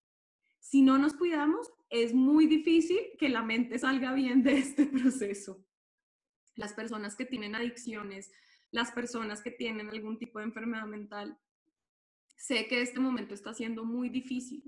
[0.59, 5.65] Si no nos cuidamos, es muy difícil que la mente salga bien de este proceso
[6.55, 8.31] las personas que tienen adicciones,
[8.71, 11.37] las personas que tienen algún tipo de enfermedad mental.
[12.35, 14.63] Sé que este momento está siendo muy difícil,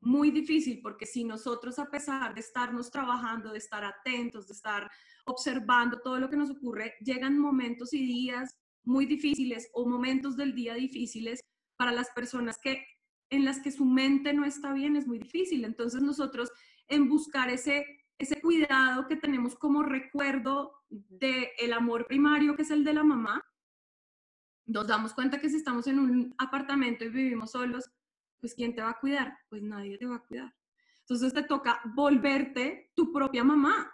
[0.00, 4.90] muy difícil, porque si nosotros a pesar de estarnos trabajando, de estar atentos, de estar
[5.26, 10.54] observando todo lo que nos ocurre, llegan momentos y días muy difíciles o momentos del
[10.54, 11.40] día difíciles
[11.76, 12.84] para las personas que
[13.32, 15.64] en las que su mente no está bien es muy difícil.
[15.64, 16.50] Entonces nosotros
[16.88, 17.84] en buscar ese
[18.20, 23.02] ese cuidado que tenemos como recuerdo del el amor primario, que es el de la
[23.02, 23.42] mamá,
[24.66, 27.90] nos damos cuenta que si estamos en un apartamento y vivimos solos,
[28.40, 29.36] pues ¿quién te va a cuidar?
[29.48, 30.54] Pues nadie te va a cuidar.
[31.00, 33.92] Entonces te toca volverte tu propia mamá,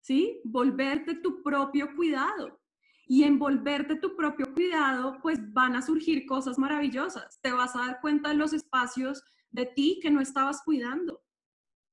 [0.00, 0.40] ¿sí?
[0.44, 2.60] Volverte tu propio cuidado.
[3.06, 7.40] Y en volverte tu propio cuidado, pues van a surgir cosas maravillosas.
[7.40, 11.20] Te vas a dar cuenta de los espacios de ti que no estabas cuidando.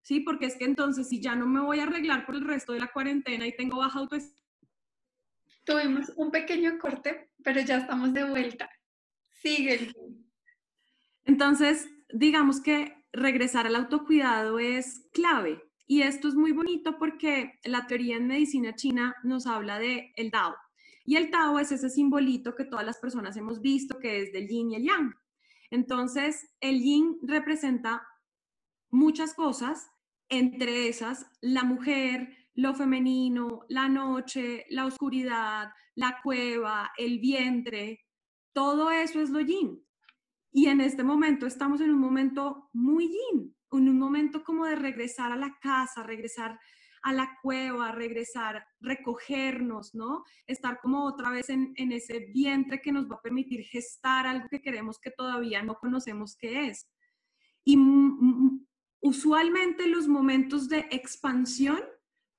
[0.08, 0.22] ¿sí?
[0.22, 2.80] Porque es que entonces si ya no me voy a arreglar por el resto de
[2.80, 4.42] la cuarentena y tengo baja autoestima.
[5.66, 8.70] Tuvimos un pequeño corte, pero ya estamos de vuelta.
[9.30, 9.92] Sigue.
[11.28, 15.62] Entonces, digamos que regresar al autocuidado es clave.
[15.86, 20.32] Y esto es muy bonito porque la teoría en medicina china nos habla de el
[20.32, 20.56] Tao.
[21.06, 24.48] Y el Tao es ese simbolito que todas las personas hemos visto, que es del
[24.48, 25.14] yin y el yang.
[25.70, 28.06] Entonces, el yin representa
[28.90, 29.90] muchas cosas
[30.30, 38.06] entre esas, la mujer, lo femenino, la noche, la oscuridad, la cueva, el vientre,
[38.54, 39.87] todo eso es lo yin.
[40.52, 44.76] Y en este momento estamos en un momento muy yin, en un momento como de
[44.76, 46.60] regresar a la casa, regresar
[47.04, 50.24] a la cueva, regresar, recogernos, ¿no?
[50.46, 54.48] Estar como otra vez en, en ese vientre que nos va a permitir gestar algo
[54.50, 56.90] que queremos que todavía no conocemos qué es.
[57.64, 57.78] Y
[59.02, 61.80] usualmente los momentos de expansión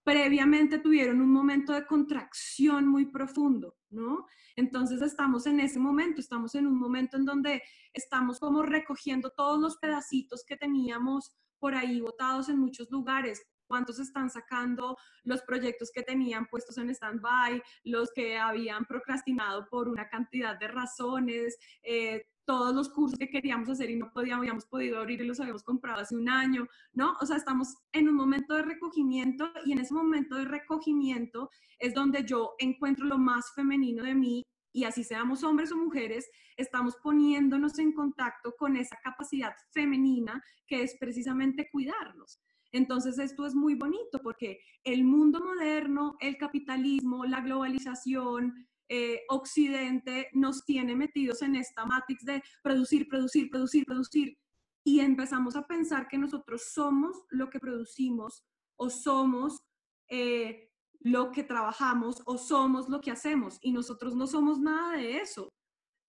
[0.09, 4.27] previamente tuvieron un momento de contracción muy profundo, ¿no?
[4.57, 9.61] Entonces estamos en ese momento, estamos en un momento en donde estamos como recogiendo todos
[9.61, 15.91] los pedacitos que teníamos por ahí botados en muchos lugares, cuántos están sacando los proyectos
[15.93, 22.25] que tenían puestos en stand-by, los que habían procrastinado por una cantidad de razones, eh,
[22.49, 25.63] todos los cursos que queríamos hacer y no podíamos, habíamos podido abrir y los habíamos
[25.63, 27.15] comprado hace un año, ¿no?
[27.21, 31.93] O sea, estamos en un momento de recogimiento y en ese momento de recogimiento es
[31.93, 36.97] donde yo encuentro lo más femenino de mí y así seamos hombres o mujeres, estamos
[37.03, 42.41] poniéndonos en contacto con esa capacidad femenina que es precisamente cuidarnos.
[42.73, 50.29] Entonces esto es muy bonito porque el mundo moderno, el capitalismo, la globalización, eh, Occidente
[50.33, 54.39] nos tiene metidos en esta matrix de producir, producir, producir, producir.
[54.85, 58.45] Y empezamos a pensar que nosotros somos lo que producimos
[58.77, 59.61] o somos
[60.09, 60.71] eh,
[61.01, 65.53] lo que trabajamos o somos lo que hacemos y nosotros no somos nada de eso.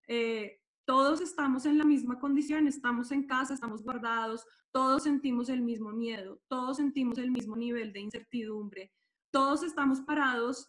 [0.07, 5.61] Eh, todos estamos en la misma condición, estamos en casa, estamos guardados, todos sentimos el
[5.61, 8.91] mismo miedo, todos sentimos el mismo nivel de incertidumbre,
[9.31, 10.67] todos estamos parados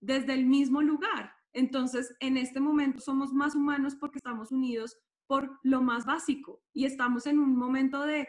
[0.00, 1.35] desde el mismo lugar.
[1.56, 6.84] Entonces, en este momento somos más humanos porque estamos unidos por lo más básico y
[6.84, 8.28] estamos en un momento de,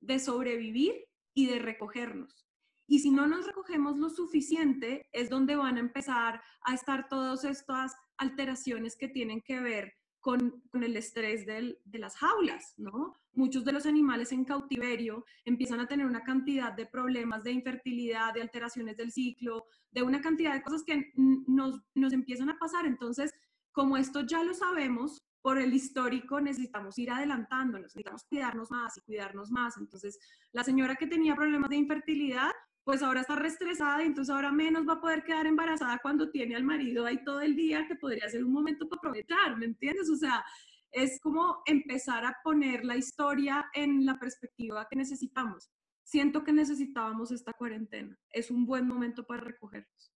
[0.00, 2.44] de sobrevivir y de recogernos.
[2.88, 7.44] Y si no nos recogemos lo suficiente, es donde van a empezar a estar todas
[7.44, 9.94] estas alteraciones que tienen que ver
[10.26, 13.14] con, el estrés de las jaulas, ¿no?
[13.32, 18.34] Muchos de los animales en cautiverio empiezan a tener una cantidad de problemas de infertilidad,
[18.34, 22.86] de alteraciones del ciclo, de una cantidad de cosas que nos, nos empiezan a pasar.
[22.86, 23.32] Entonces,
[23.70, 29.02] como esto ya lo sabemos, por el histórico necesitamos ir adelantándonos, necesitamos cuidarnos más y
[29.02, 29.76] cuidarnos más.
[29.76, 30.18] Entonces,
[30.50, 32.50] la señora que tenía problemas de infertilidad
[32.86, 36.54] pues ahora está reestresada y entonces ahora menos va a poder quedar embarazada cuando tiene
[36.54, 40.08] al marido ahí todo el día, que podría ser un momento para aprovechar, ¿me entiendes?
[40.08, 40.44] O sea,
[40.92, 45.68] es como empezar a poner la historia en la perspectiva que necesitamos.
[46.04, 48.16] Siento que necesitábamos esta cuarentena.
[48.30, 50.12] Es un buen momento para recogernos.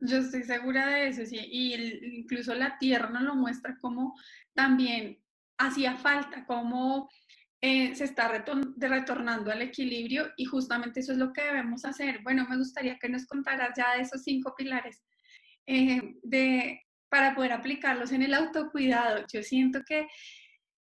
[0.00, 1.36] Yo estoy segura de eso, sí.
[1.38, 1.74] Y
[2.20, 4.18] incluso la tierra nos lo muestra como
[4.54, 5.22] también
[5.58, 7.10] hacía falta, como
[7.64, 12.20] eh, se está retornando al equilibrio y justamente eso es lo que debemos hacer.
[12.24, 15.00] Bueno, me gustaría que nos contaras ya de esos cinco pilares
[15.66, 19.24] eh, de, para poder aplicarlos en el autocuidado.
[19.32, 20.08] Yo siento que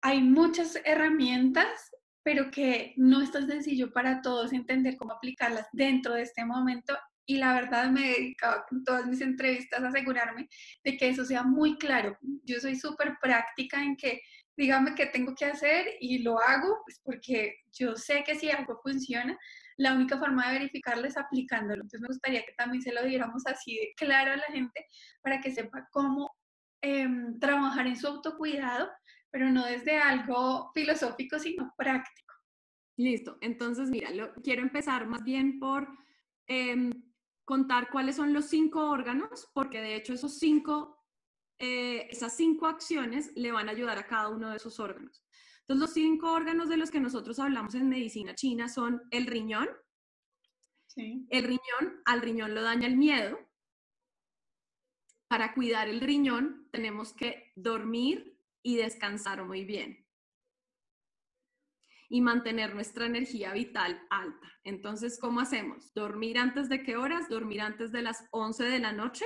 [0.02, 1.90] hay muchas herramientas,
[2.22, 6.98] pero que no es tan sencillo para todos entender cómo aplicarlas dentro de este momento
[7.26, 10.50] y la verdad me he dedicado en todas mis entrevistas a asegurarme
[10.84, 12.18] de que eso sea muy claro.
[12.44, 14.22] Yo soy súper práctica en que
[14.58, 18.80] dígame qué tengo que hacer y lo hago, pues porque yo sé que si algo
[18.82, 19.38] funciona,
[19.78, 21.76] la única forma de verificarlo es aplicándolo.
[21.76, 24.86] Entonces me gustaría que también se lo diéramos así de claro a la gente
[25.22, 26.32] para que sepa cómo
[26.82, 28.90] em, trabajar en su autocuidado,
[29.30, 32.34] pero no desde algo filosófico, sino práctico.
[32.98, 35.88] Listo, entonces mira, lo, quiero empezar más bien por
[36.48, 36.92] em,
[37.46, 40.97] contar cuáles son los cinco órganos, porque de hecho esos cinco
[41.60, 45.24] eh, esas cinco acciones le van a ayudar a cada uno de esos órganos.
[45.62, 49.68] Entonces, los cinco órganos de los que nosotros hablamos en medicina china son el riñón.
[50.96, 53.40] El riñón, al riñón lo daña el miedo.
[55.28, 60.08] Para cuidar el riñón tenemos que dormir y descansar muy bien.
[62.10, 64.52] Y mantener nuestra energía vital alta.
[64.64, 65.94] Entonces, ¿cómo hacemos?
[65.94, 67.30] ¿Dormir antes de qué horas?
[67.30, 69.26] Dormir antes de las 11 de la noche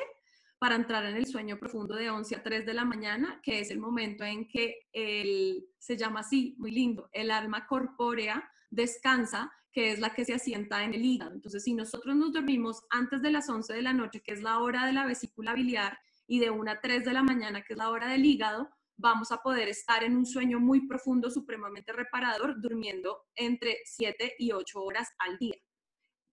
[0.62, 3.72] para entrar en el sueño profundo de 11 a 3 de la mañana, que es
[3.72, 9.92] el momento en que el, se llama así, muy lindo, el alma corpórea descansa, que
[9.92, 11.34] es la que se asienta en el hígado.
[11.34, 14.60] Entonces, si nosotros nos dormimos antes de las 11 de la noche, que es la
[14.60, 15.98] hora de la vesícula biliar,
[16.28, 19.32] y de 1 a 3 de la mañana, que es la hora del hígado, vamos
[19.32, 24.80] a poder estar en un sueño muy profundo, supremamente reparador, durmiendo entre 7 y 8
[24.80, 25.56] horas al día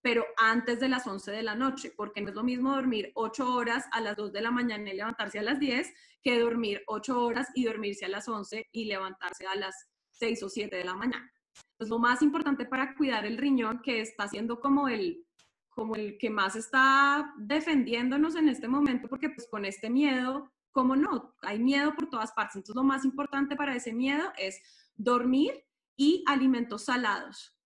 [0.01, 3.53] pero antes de las 11 de la noche, porque no es lo mismo dormir 8
[3.53, 7.21] horas a las 2 de la mañana y levantarse a las 10 que dormir 8
[7.21, 9.75] horas y dormirse a las 11 y levantarse a las
[10.11, 11.31] 6 o 7 de la mañana.
[11.71, 15.25] Entonces, lo más importante para cuidar el riñón, que está siendo como el,
[15.69, 20.95] como el que más está defendiéndonos en este momento, porque pues con este miedo, ¿cómo
[20.95, 21.35] no?
[21.41, 22.57] Hay miedo por todas partes.
[22.57, 24.61] Entonces, lo más importante para ese miedo es
[24.95, 25.65] dormir
[25.97, 27.58] y alimentos salados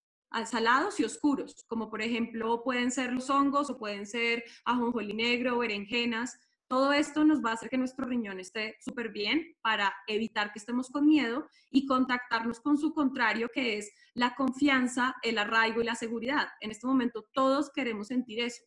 [0.46, 5.60] salados y oscuros, como por ejemplo pueden ser los hongos o pueden ser ajonjolí negro,
[5.60, 6.40] berenjenas.
[6.68, 10.60] Todo esto nos va a hacer que nuestro riñón esté súper bien para evitar que
[10.60, 15.86] estemos con miedo y contactarnos con su contrario, que es la confianza, el arraigo y
[15.86, 16.48] la seguridad.
[16.62, 18.64] En este momento todos queremos sentir eso,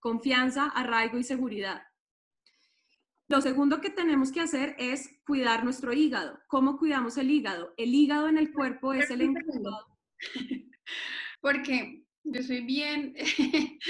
[0.00, 1.82] confianza, arraigo y seguridad.
[3.28, 6.38] Lo segundo que tenemos que hacer es cuidar nuestro hígado.
[6.48, 7.72] ¿Cómo cuidamos el hígado?
[7.76, 9.86] El hígado en el cuerpo es el encargado.
[11.40, 13.14] Porque yo soy bien,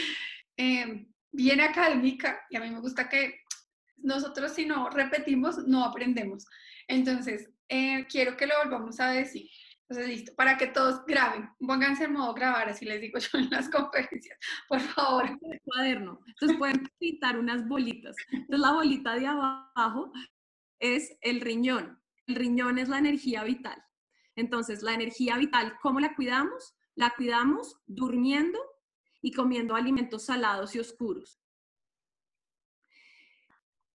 [0.57, 3.41] eh, bien académica y a mí me gusta que
[3.97, 6.45] nosotros si no repetimos, no aprendemos.
[6.89, 9.49] Entonces, eh, quiero que lo volvamos a decir.
[9.89, 13.51] Entonces, listo, para que todos graben, pónganse en modo grabar, así les digo yo en
[13.51, 14.39] las conferencias,
[14.69, 15.25] por favor.
[15.43, 16.21] El cuaderno.
[16.27, 18.17] Entonces pueden pintar unas bolitas.
[18.31, 20.13] Entonces la bolita de abajo
[20.79, 22.01] es el riñón.
[22.27, 23.83] El riñón es la energía vital.
[24.35, 26.75] Entonces, la energía vital, ¿cómo la cuidamos?
[26.95, 28.59] La cuidamos durmiendo
[29.21, 31.43] y comiendo alimentos salados y oscuros.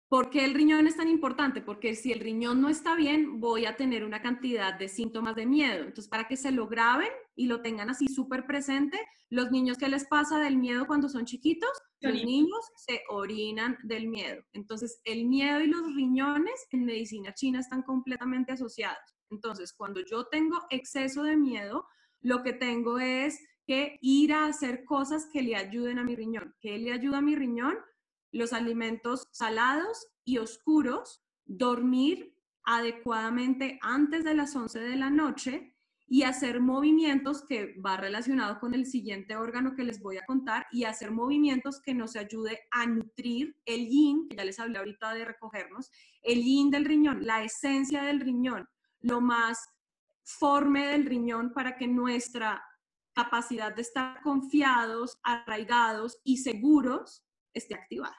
[0.09, 1.61] ¿Por qué el riñón es tan importante?
[1.61, 5.45] Porque si el riñón no está bien, voy a tener una cantidad de síntomas de
[5.45, 5.79] miedo.
[5.83, 8.97] Entonces, para que se lo graben y lo tengan así súper presente,
[9.29, 11.69] los niños, ¿qué les pasa del miedo cuando son chiquitos?
[11.99, 14.41] Los niños se orinan del miedo.
[14.53, 19.17] Entonces, el miedo y los riñones en medicina china están completamente asociados.
[19.29, 21.85] Entonces, cuando yo tengo exceso de miedo,
[22.27, 26.55] lo que tengo es que ir a hacer cosas que le ayuden a mi riñón.
[26.59, 27.77] ¿Qué le ayuda a mi riñón?
[28.31, 35.73] los alimentos salados y oscuros, dormir adecuadamente antes de las 11 de la noche
[36.09, 40.67] y hacer movimientos que va relacionado con el siguiente órgano que les voy a contar
[40.71, 45.13] y hacer movimientos que nos ayude a nutrir el yin, que ya les hablé ahorita
[45.13, 48.69] de recogernos, el yin del riñón, la esencia del riñón,
[49.01, 49.57] lo más
[50.27, 52.61] forme del riñón para que nuestra
[53.15, 58.17] capacidad de estar confiados, arraigados y seguros esté activada.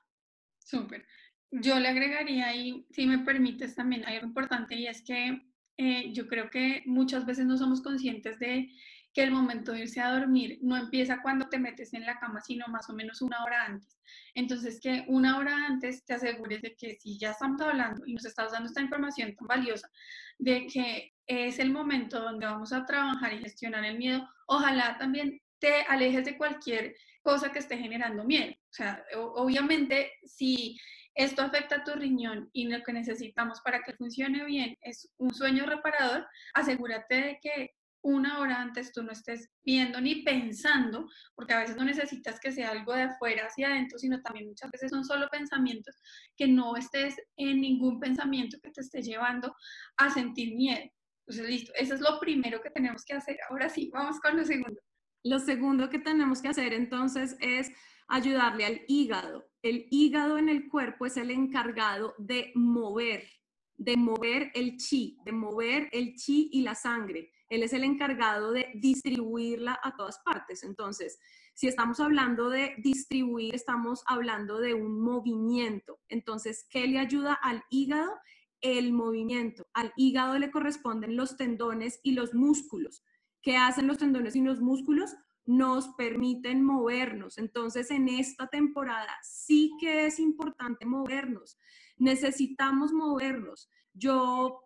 [0.58, 1.06] Súper.
[1.50, 5.40] Yo le agregaría ahí, si me permites también, algo importante y es que
[5.76, 8.70] eh, yo creo que muchas veces no somos conscientes de
[9.12, 12.40] que el momento de irse a dormir no empieza cuando te metes en la cama,
[12.40, 13.98] sino más o menos una hora antes.
[14.34, 18.24] Entonces, que una hora antes te asegures de que si ya estamos hablando y nos
[18.24, 19.90] estás dando esta información tan valiosa,
[20.38, 25.40] de que es el momento donde vamos a trabajar y gestionar el miedo, ojalá también
[25.58, 28.52] te alejes de cualquier cosa que esté generando miedo.
[28.52, 30.78] O sea, obviamente, si
[31.14, 35.34] esto afecta a tu riñón y lo que necesitamos para que funcione bien es un
[35.34, 41.54] sueño reparador, asegúrate de que una hora antes tú no estés viendo ni pensando, porque
[41.54, 44.90] a veces no necesitas que sea algo de afuera hacia adentro, sino también muchas veces
[44.90, 45.96] son solo pensamientos,
[46.36, 49.54] que no estés en ningún pensamiento que te esté llevando
[49.96, 50.90] a sentir miedo.
[51.26, 53.38] Entonces, listo, eso es lo primero que tenemos que hacer.
[53.50, 54.80] Ahora sí, vamos con lo segundo.
[55.24, 57.70] Lo segundo que tenemos que hacer entonces es
[58.08, 59.50] ayudarle al hígado.
[59.62, 63.28] El hígado en el cuerpo es el encargado de mover,
[63.76, 67.32] de mover el chi, de mover el chi y la sangre.
[67.48, 70.62] Él es el encargado de distribuirla a todas partes.
[70.62, 71.18] Entonces,
[71.54, 75.98] si estamos hablando de distribuir, estamos hablando de un movimiento.
[76.08, 78.12] Entonces, ¿qué le ayuda al hígado?
[78.60, 79.66] El movimiento.
[79.72, 83.04] Al hígado le corresponden los tendones y los músculos.
[83.40, 85.16] ¿Qué hacen los tendones y los músculos?
[85.46, 87.38] Nos permiten movernos.
[87.38, 91.56] Entonces, en esta temporada sí que es importante movernos.
[91.96, 93.70] Necesitamos movernos.
[93.94, 94.60] Yo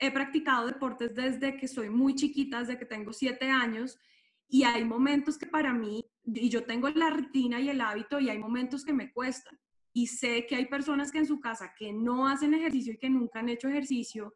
[0.00, 3.98] he practicado deportes desde que soy muy chiquita, desde que tengo siete años,
[4.48, 8.30] y hay momentos que para mí, y yo tengo la rutina y el hábito, y
[8.30, 9.58] hay momentos que me cuestan.
[9.92, 13.10] Y sé que hay personas que en su casa que no hacen ejercicio y que
[13.10, 14.34] nunca han hecho ejercicio,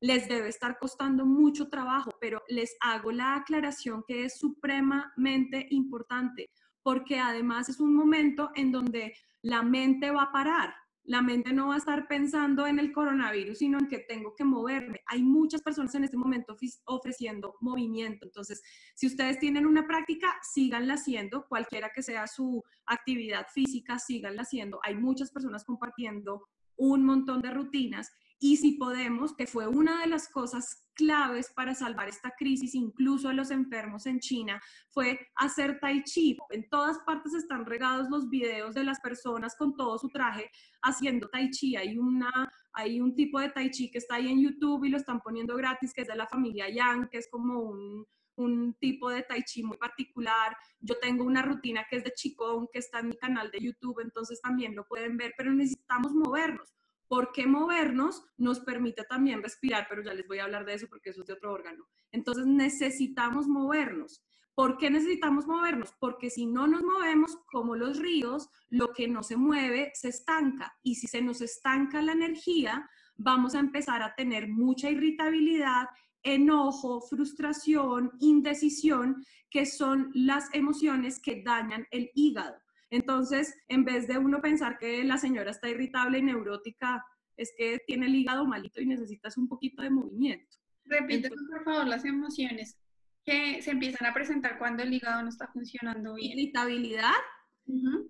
[0.00, 6.50] les debe estar costando mucho trabajo, pero les hago la aclaración que es supremamente importante,
[6.82, 10.74] porque además es un momento en donde la mente va a parar.
[11.04, 14.44] La mente no va a estar pensando en el coronavirus, sino en que tengo que
[14.44, 15.00] moverme.
[15.06, 18.24] Hay muchas personas en este momento ofreciendo movimiento.
[18.24, 18.62] Entonces,
[18.94, 24.78] si ustedes tienen una práctica, síganla haciendo, cualquiera que sea su actividad física, síganla haciendo.
[24.84, 28.12] Hay muchas personas compartiendo un montón de rutinas
[28.42, 33.28] y si podemos, que fue una de las cosas claves para salvar esta crisis, incluso
[33.28, 36.36] a los enfermos en China, fue hacer tai chi.
[36.50, 40.50] En todas partes están regados los videos de las personas con todo su traje
[40.82, 41.76] haciendo tai chi.
[41.76, 44.96] Hay, una, hay un tipo de tai chi que está ahí en YouTube y lo
[44.96, 49.08] están poniendo gratis, que es de la familia Yang, que es como un, un tipo
[49.08, 50.56] de tai chi muy particular.
[50.80, 54.00] Yo tengo una rutina que es de Qigong, que está en mi canal de YouTube,
[54.00, 56.72] entonces también lo pueden ver, pero necesitamos movernos
[57.12, 61.10] porque movernos nos permite también respirar, pero ya les voy a hablar de eso porque
[61.10, 61.86] eso es de otro órgano.
[62.10, 64.24] Entonces necesitamos movernos.
[64.54, 65.92] ¿Por qué necesitamos movernos?
[66.00, 70.74] Porque si no nos movemos como los ríos, lo que no se mueve se estanca.
[70.82, 75.88] Y si se nos estanca la energía, vamos a empezar a tener mucha irritabilidad,
[76.22, 82.56] enojo, frustración, indecisión, que son las emociones que dañan el hígado.
[82.92, 87.02] Entonces, en vez de uno pensar que la señora está irritable y neurótica,
[87.38, 90.58] es que tiene el hígado malito y necesitas un poquito de movimiento.
[90.84, 92.78] Repite, por favor, las emociones
[93.24, 96.38] que se empiezan a presentar cuando el hígado no está funcionando bien.
[96.38, 97.14] Irritabilidad,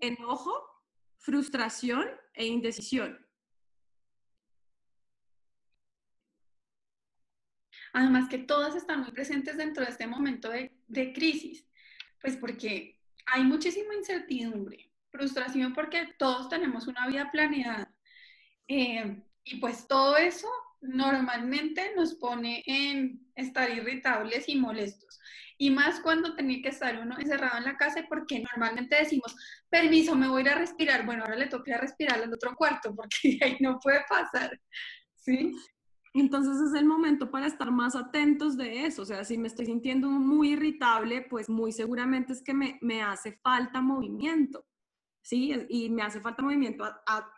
[0.00, 0.52] enojo,
[1.18, 2.04] frustración
[2.34, 3.24] e indecisión.
[7.92, 11.68] Además que todas están muy presentes dentro de este momento de, de crisis,
[12.20, 17.94] pues porque hay muchísima incertidumbre, frustración porque todos tenemos una vida planeada.
[18.68, 20.48] Eh, y pues todo eso
[20.80, 25.18] normalmente nos pone en estar irritables y molestos.
[25.58, 29.36] y más cuando tenía que estar uno encerrado en la casa porque normalmente decimos,
[29.70, 32.94] permiso, me voy a ir a respirar, bueno, ahora le toca respirar al otro cuarto
[32.96, 34.58] porque ahí no puede pasar,
[35.14, 35.52] ¿sí?
[36.14, 39.02] Entonces es el momento para estar más atentos de eso.
[39.02, 43.02] O sea, si me estoy sintiendo muy irritable, pues muy seguramente es que me, me
[43.02, 44.66] hace falta movimiento,
[45.22, 45.54] ¿sí?
[45.70, 47.28] Y me hace falta movimiento a,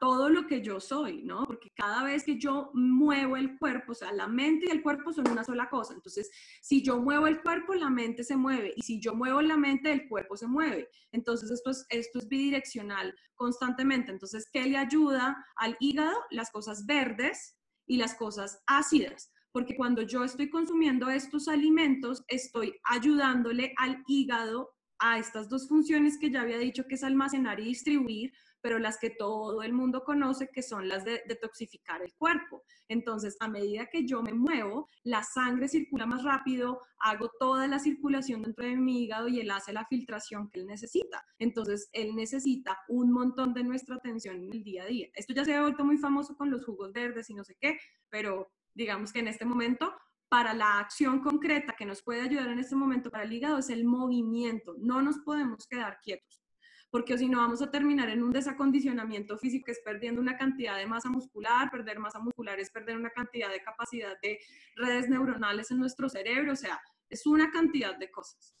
[0.00, 1.44] todo lo que yo soy, ¿no?
[1.46, 5.14] Porque cada vez que yo muevo el cuerpo, o sea, la mente y el cuerpo
[5.14, 5.94] son una sola cosa.
[5.94, 8.74] Entonces, si yo muevo el cuerpo, la mente se mueve.
[8.76, 10.90] Y si yo muevo la mente, el cuerpo se mueve.
[11.10, 14.12] Entonces, esto es, esto es bidireccional constantemente.
[14.12, 16.16] Entonces, ¿qué le ayuda al hígado?
[16.30, 17.57] Las cosas verdes
[17.88, 19.32] y las cosas ácidas.
[19.50, 24.70] Porque cuando yo estoy consumiendo estos alimentos, estoy ayudándole al hígado
[25.00, 28.98] a estas dos funciones que ya había dicho que es almacenar y distribuir, pero las
[28.98, 32.62] que todo el mundo conoce, que son las de detoxificar el cuerpo.
[32.88, 37.78] Entonces, a medida que yo me muevo, la sangre circula más rápido, hago toda la
[37.78, 41.24] circulación dentro de mi hígado y él hace la filtración que él necesita.
[41.38, 45.08] Entonces, él necesita un montón de nuestra atención en el día a día.
[45.14, 47.78] Esto ya se ha vuelto muy famoso con los jugos verdes y no sé qué,
[48.10, 49.92] pero digamos que en este momento
[50.28, 53.70] para la acción concreta que nos puede ayudar en este momento para el hígado es
[53.70, 54.74] el movimiento.
[54.78, 56.42] No nos podemos quedar quietos
[56.90, 60.76] porque si no vamos a terminar en un desacondicionamiento físico, que es perdiendo una cantidad
[60.76, 64.38] de masa muscular, perder masa muscular es perder una cantidad de capacidad de
[64.76, 66.80] redes neuronales en nuestro cerebro, o sea,
[67.10, 68.54] es una cantidad de cosas.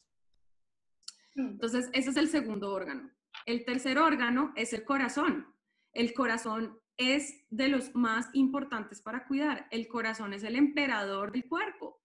[1.34, 1.48] Mm.
[1.52, 3.10] Entonces, ese es el segundo órgano.
[3.46, 5.46] El tercer órgano es el corazón.
[5.92, 9.66] El corazón es de los más importantes para cuidar.
[9.70, 12.02] El corazón es el emperador del cuerpo.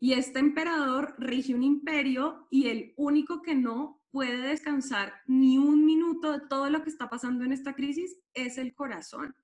[0.00, 5.84] Y este emperador rige un imperio y el único que no puede descansar ni un
[5.84, 9.34] minuto de todo lo que está pasando en esta crisis es el corazón.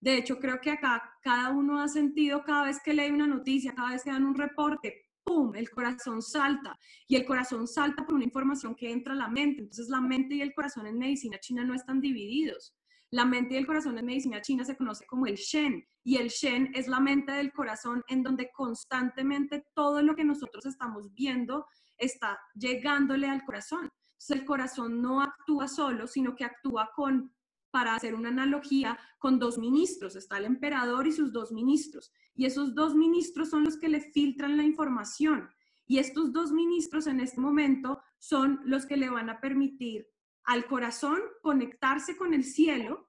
[0.00, 3.74] De hecho, creo que acá cada uno ha sentido cada vez que lee una noticia,
[3.74, 6.78] cada vez que dan un reporte, ¡pum!, el corazón salta.
[7.06, 9.62] Y el corazón salta por una información que entra a la mente.
[9.62, 12.74] Entonces, la mente y el corazón en medicina china no están divididos.
[13.10, 15.86] La mente y el corazón en medicina china se conoce como el Shen.
[16.02, 20.66] Y el Shen es la mente del corazón en donde constantemente todo lo que nosotros
[20.66, 21.66] estamos viendo
[21.96, 23.90] está llegándole al corazón
[24.30, 27.32] el corazón no actúa solo, sino que actúa con,
[27.70, 30.16] para hacer una analogía, con dos ministros.
[30.16, 32.12] Está el emperador y sus dos ministros.
[32.34, 35.50] Y esos dos ministros son los que le filtran la información.
[35.86, 40.08] Y estos dos ministros en este momento son los que le van a permitir
[40.44, 43.08] al corazón conectarse con el cielo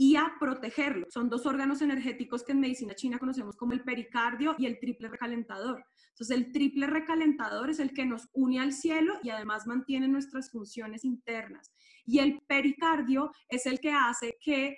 [0.00, 1.08] y a protegerlo.
[1.10, 5.08] Son dos órganos energéticos que en medicina china conocemos como el pericardio y el triple
[5.08, 5.84] recalentador.
[6.10, 10.52] Entonces, el triple recalentador es el que nos une al cielo y además mantiene nuestras
[10.52, 11.72] funciones internas.
[12.06, 14.76] Y el pericardio es el que hace que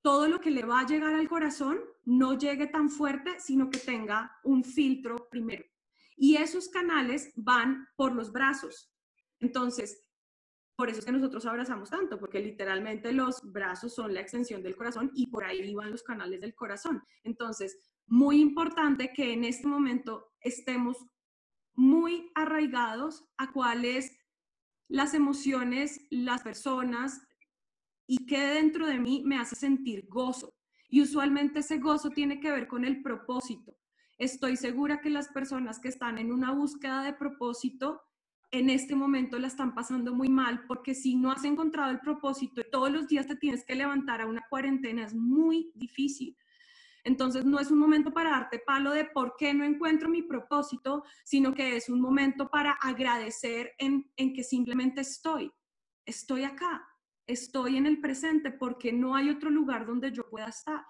[0.00, 3.80] todo lo que le va a llegar al corazón no llegue tan fuerte, sino que
[3.80, 5.64] tenga un filtro primero.
[6.16, 8.92] Y esos canales van por los brazos.
[9.40, 10.00] Entonces,
[10.80, 14.76] por eso es que nosotros abrazamos tanto, porque literalmente los brazos son la extensión del
[14.76, 17.02] corazón y por ahí van los canales del corazón.
[17.22, 17.76] Entonces,
[18.06, 20.96] muy importante que en este momento estemos
[21.74, 24.16] muy arraigados a cuáles
[24.88, 27.20] las emociones, las personas
[28.06, 30.54] y qué dentro de mí me hace sentir gozo.
[30.88, 33.76] Y usualmente ese gozo tiene que ver con el propósito.
[34.16, 38.00] Estoy segura que las personas que están en una búsqueda de propósito
[38.52, 42.60] en este momento la están pasando muy mal porque si no has encontrado el propósito
[42.60, 46.36] y todos los días te tienes que levantar a una cuarentena es muy difícil.
[47.04, 51.04] Entonces no es un momento para darte palo de por qué no encuentro mi propósito,
[51.24, 55.50] sino que es un momento para agradecer en, en que simplemente estoy,
[56.04, 56.86] estoy acá,
[57.26, 60.84] estoy en el presente porque no hay otro lugar donde yo pueda estar.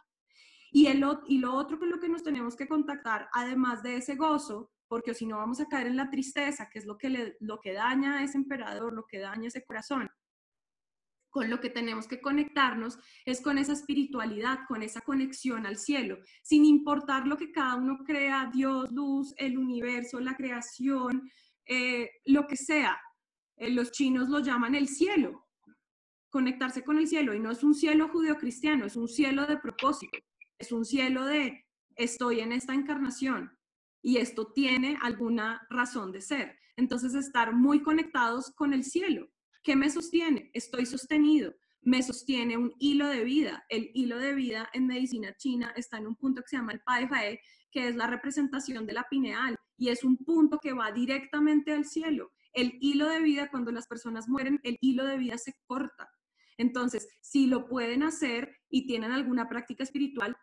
[0.73, 4.17] Y, el, y lo otro con lo que nos tenemos que contactar, además de ese
[4.17, 7.61] gozo, porque si no vamos a caer en la tristeza, que es lo que, lo
[7.61, 10.11] que daña a ese emperador, lo que daña a ese corazón.
[11.31, 16.19] Con lo que tenemos que conectarnos es con esa espiritualidad, con esa conexión al cielo,
[16.43, 21.31] sin importar lo que cada uno crea, Dios, luz, el universo, la creación,
[21.67, 23.01] eh, lo que sea.
[23.59, 25.47] Eh, los chinos lo llaman el cielo,
[26.31, 30.19] conectarse con el cielo, y no es un cielo judeocristiano, es un cielo de propósito,
[30.59, 31.65] es un cielo de
[31.95, 33.57] estoy en esta encarnación,
[34.03, 36.57] y esto tiene alguna razón de ser.
[36.77, 39.29] Entonces, estar muy conectados con el cielo.
[39.63, 40.51] ¿Qué me sostiene?
[40.55, 41.55] Estoy sostenido.
[41.83, 43.65] Me sostiene un hilo de vida.
[43.69, 46.81] El hilo de vida en medicina china está en un punto que se llama el
[46.81, 47.41] Pai Fae,
[47.71, 51.87] que es la representación de la pineal y es un punto que va directamente al
[51.87, 52.33] cielo.
[52.53, 56.11] El hilo de vida, cuando las personas mueren, el hilo de vida se corta.
[56.59, 60.37] Entonces, si lo pueden hacer y tienen alguna práctica espiritual,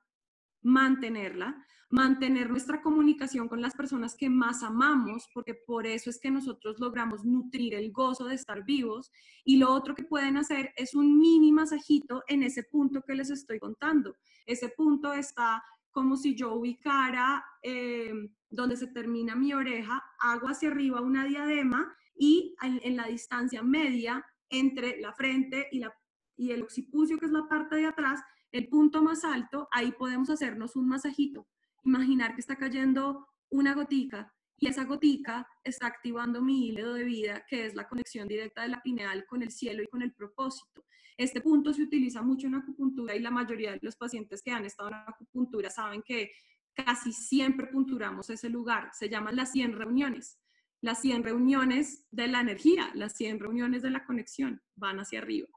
[0.68, 6.30] mantenerla, mantener nuestra comunicación con las personas que más amamos, porque por eso es que
[6.30, 9.10] nosotros logramos nutrir el gozo de estar vivos.
[9.46, 13.30] Y lo otro que pueden hacer es un mini masajito en ese punto que les
[13.30, 14.16] estoy contando.
[14.46, 18.14] Ese punto está como si yo ubicara eh,
[18.50, 24.24] donde se termina mi oreja, hago hacia arriba una diadema y en, la distancia media
[24.50, 25.94] entre la frente y, la,
[26.36, 28.22] y el occipucio, que es la parte de atrás,
[28.52, 31.48] el punto más alto, ahí podemos hacernos un masajito.
[31.84, 37.46] Imaginar que está cayendo una gotica y esa gotica está activando mi hilo de vida,
[37.48, 40.86] que es la conexión directa de la pineal con el cielo y con el propósito.
[41.16, 44.66] Este punto se utiliza mucho en acupuntura y la mayoría de los pacientes que han
[44.66, 46.32] estado en acupuntura saben que
[46.74, 48.90] casi siempre punturamos ese lugar.
[48.94, 50.40] Se llaman las 100 reuniones.
[50.82, 55.50] Las 100 reuniones de la energía, las 100 reuniones de la conexión van hacia arriba.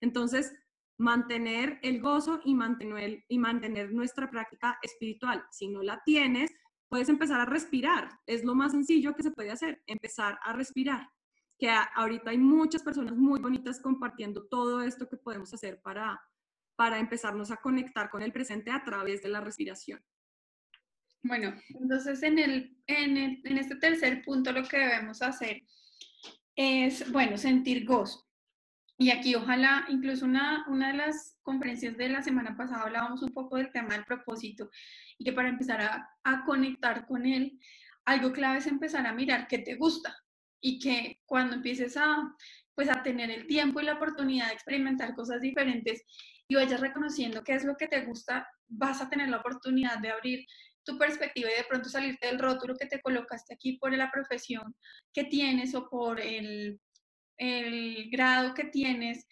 [0.00, 0.52] Entonces,
[0.98, 5.44] mantener el gozo y mantener, nuestra práctica espiritual.
[5.50, 6.50] Si no la tienes,
[6.88, 8.08] puedes empezar a respirar.
[8.26, 11.08] Es lo más sencillo que se puede hacer, empezar a respirar.
[11.58, 16.20] Que ahorita hay muchas personas muy bonitas compartiendo todo esto que podemos hacer para,
[16.76, 20.00] para empezarnos a conectar con el presente a través de la respiración.
[21.22, 25.62] Bueno, entonces en, el, en, en este tercer punto lo que debemos hacer
[26.54, 28.27] es, bueno, sentir gozo.
[29.00, 33.32] Y aquí ojalá, incluso una, una de las conferencias de la semana pasada hablábamos un
[33.32, 34.70] poco del tema del propósito
[35.16, 37.60] y que para empezar a, a conectar con él,
[38.04, 40.16] algo clave es empezar a mirar qué te gusta
[40.60, 42.34] y que cuando empieces a,
[42.74, 46.02] pues a tener el tiempo y la oportunidad de experimentar cosas diferentes
[46.48, 50.10] y vayas reconociendo qué es lo que te gusta, vas a tener la oportunidad de
[50.10, 50.46] abrir
[50.82, 54.74] tu perspectiva y de pronto salirte del rótulo que te colocaste aquí por la profesión
[55.12, 56.80] que tienes o por el
[57.38, 59.26] el grado que tienes,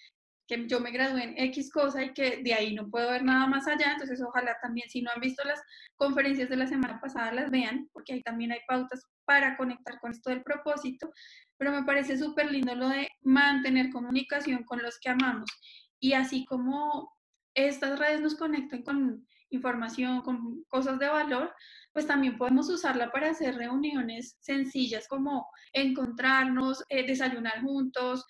[0.49, 3.47] que yo me gradué en X cosa y que de ahí no puedo ver nada
[3.47, 5.61] más allá, entonces ojalá también si no han visto las
[5.97, 10.13] conferencias de la semana pasada las vean, porque ahí también hay pautas para conectar con
[10.13, 11.13] esto del propósito,
[11.59, 15.51] pero me parece súper lindo lo de mantener comunicación con los que amamos.
[15.99, 17.13] Y así como
[17.55, 21.53] estas redes nos conectan con información, con cosas de valor,
[21.97, 28.23] pues también podemos usarla para hacer reuniones sencillas como encontrarnos, eh, desayunar juntos.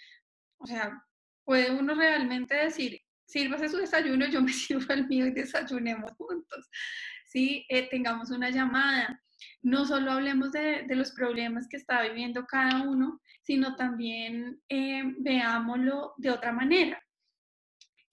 [0.58, 1.02] O sea,
[1.42, 6.70] puede uno realmente decir, sírvase su desayuno, yo me sirvo el mío y desayunemos juntos.
[7.24, 7.66] ¿Sí?
[7.68, 9.20] Eh, tengamos una llamada.
[9.62, 16.14] No solo hablemos de, los problemas que está viviendo cada uno, sino también eh, veámoslo
[16.18, 17.02] de otra manera.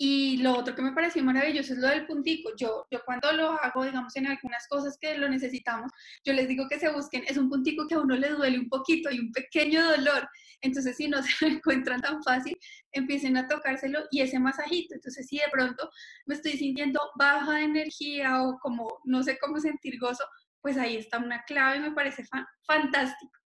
[0.05, 2.51] Y lo otro que me pareció maravilloso es lo del puntico.
[2.57, 5.93] Yo, yo cuando lo hago, digamos, en algunas cosas que lo necesitamos,
[6.25, 8.67] yo les digo que se busquen, es un puntico que a uno le duele un
[8.67, 10.27] poquito y un pequeño dolor.
[10.59, 12.59] Entonces, si no se lo encuentran tan fácil,
[12.91, 14.93] empiecen a tocárselo y ese masajito.
[14.93, 15.89] Entonces, si de pronto
[16.25, 20.25] me estoy sintiendo baja de energía o como no sé cómo sentir gozo,
[20.59, 22.25] pues ahí está una clave, me parece
[22.67, 23.39] fantástico.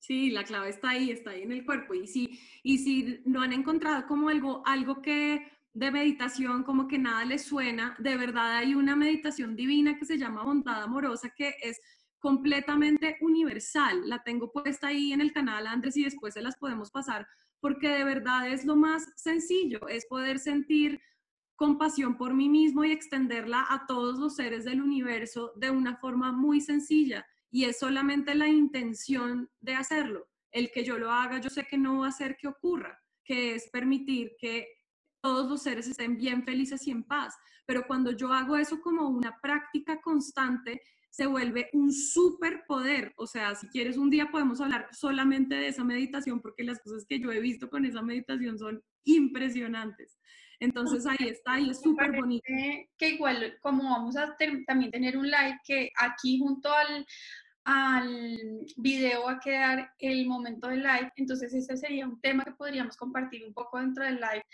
[0.00, 1.94] Sí, la clave está ahí, está ahí en el cuerpo.
[1.94, 6.98] Y si, y si no han encontrado como algo, algo que de meditación como que
[6.98, 11.54] nada les suena, de verdad hay una meditación divina que se llama bondad amorosa que
[11.62, 11.78] es
[12.18, 14.08] completamente universal.
[14.08, 17.26] La tengo puesta ahí en el canal Andrés y después se las podemos pasar
[17.60, 20.98] porque de verdad es lo más sencillo, es poder sentir
[21.56, 26.32] compasión por mí mismo y extenderla a todos los seres del universo de una forma
[26.32, 30.26] muy sencilla y es solamente la intención de hacerlo.
[30.52, 33.54] El que yo lo haga, yo sé que no va a hacer que ocurra, que
[33.54, 34.75] es permitir que
[35.20, 37.34] todos los seres estén bien felices y en paz.
[37.66, 43.14] Pero cuando yo hago eso como una práctica constante, se vuelve un superpoder.
[43.16, 47.06] O sea, si quieres un día podemos hablar solamente de esa meditación porque las cosas
[47.08, 50.18] que yo he visto con esa meditación son impresionantes.
[50.60, 52.44] Entonces ahí está y es súper bonito.
[52.98, 54.36] Que igual como vamos a
[54.66, 57.06] también tener un live que aquí junto al,
[57.64, 62.52] al video va a quedar el momento del live, entonces ese sería un tema que
[62.52, 64.44] podríamos compartir un poco dentro del live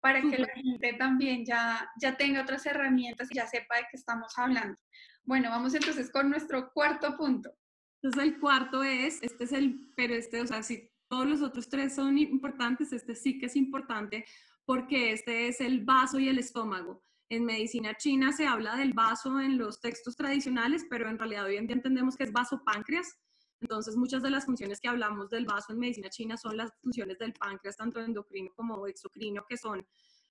[0.00, 3.96] para que la gente también ya, ya tenga otras herramientas y ya sepa de qué
[3.96, 4.78] estamos hablando.
[5.24, 7.50] Bueno, vamos entonces con nuestro cuarto punto.
[8.00, 11.68] Entonces el cuarto es, este es el, pero este, o sea, si todos los otros
[11.68, 14.24] tres son importantes, este sí que es importante
[14.64, 17.02] porque este es el vaso y el estómago.
[17.30, 21.56] En medicina china se habla del vaso en los textos tradicionales, pero en realidad hoy
[21.56, 23.18] en día entendemos que es vaso páncreas,
[23.60, 27.18] entonces, muchas de las funciones que hablamos del vaso en medicina china son las funciones
[27.18, 29.86] del páncreas, tanto endocrino como exocrino, que son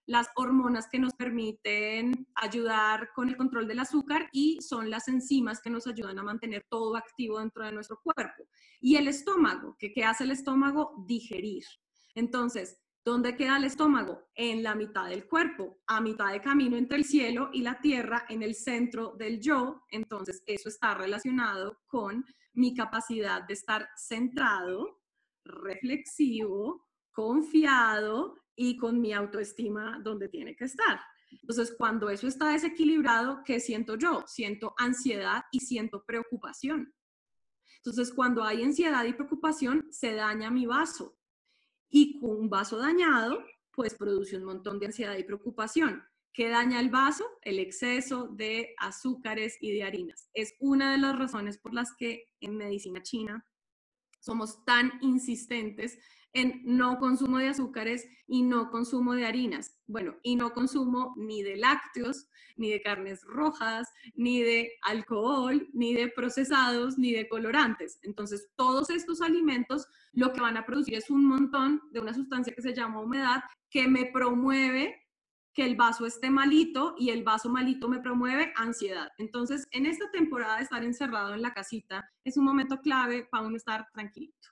[0.06, 5.62] las hormonas que nos permiten ayudar con el control del azúcar y son las enzimas
[5.62, 8.48] que nos ayudan a mantener todo activo dentro de nuestro cuerpo.
[8.80, 10.94] Y el estómago, que ¿qué hace el estómago?
[11.06, 11.66] Digerir.
[12.16, 14.28] Entonces, ¿Dónde queda el estómago?
[14.36, 18.26] En la mitad del cuerpo, a mitad de camino entre el cielo y la tierra,
[18.28, 19.86] en el centro del yo.
[19.92, 22.26] Entonces, eso está relacionado con
[22.58, 25.00] mi capacidad de estar centrado,
[25.46, 31.00] reflexivo, confiado y con mi autoestima donde tiene que estar.
[31.32, 34.24] Entonces, cuando eso está desequilibrado, ¿qué siento yo?
[34.26, 36.94] Siento ansiedad y siento preocupación.
[37.78, 41.16] Entonces, cuando hay ansiedad y preocupación, se daña mi vaso.
[41.90, 46.04] Y con un vaso dañado, pues produce un montón de ansiedad y preocupación.
[46.34, 47.26] ¿Qué daña el vaso?
[47.42, 50.30] El exceso de azúcares y de harinas.
[50.34, 53.46] Es una de las razones por las que en medicina china
[54.20, 55.98] somos tan insistentes
[56.34, 59.76] en no consumo de azúcares y no consumo de harinas.
[59.88, 65.94] Bueno, y no consumo ni de lácteos, ni de carnes rojas, ni de alcohol, ni
[65.94, 68.00] de procesados, ni de colorantes.
[68.04, 72.54] Entonces, todos estos alimentos lo que van a producir es un montón de una sustancia
[72.54, 75.07] que se llama humedad que me promueve
[75.58, 79.10] que el vaso esté malito y el vaso malito me promueve ansiedad.
[79.18, 83.48] Entonces, en esta temporada de estar encerrado en la casita es un momento clave para
[83.48, 84.50] uno estar tranquilito.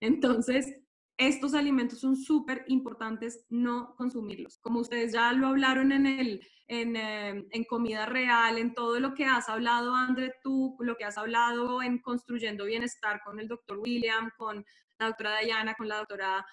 [0.00, 0.74] Entonces,
[1.18, 4.56] estos alimentos son súper importantes no consumirlos.
[4.62, 9.12] Como ustedes ya lo hablaron en, el, en, eh, en, comida real, en todo lo
[9.12, 13.76] que has hablado, André, tú, lo que has hablado en Construyendo Bienestar con el doctor
[13.76, 14.64] William, con
[14.98, 16.46] la doctora Dayana, con la doctora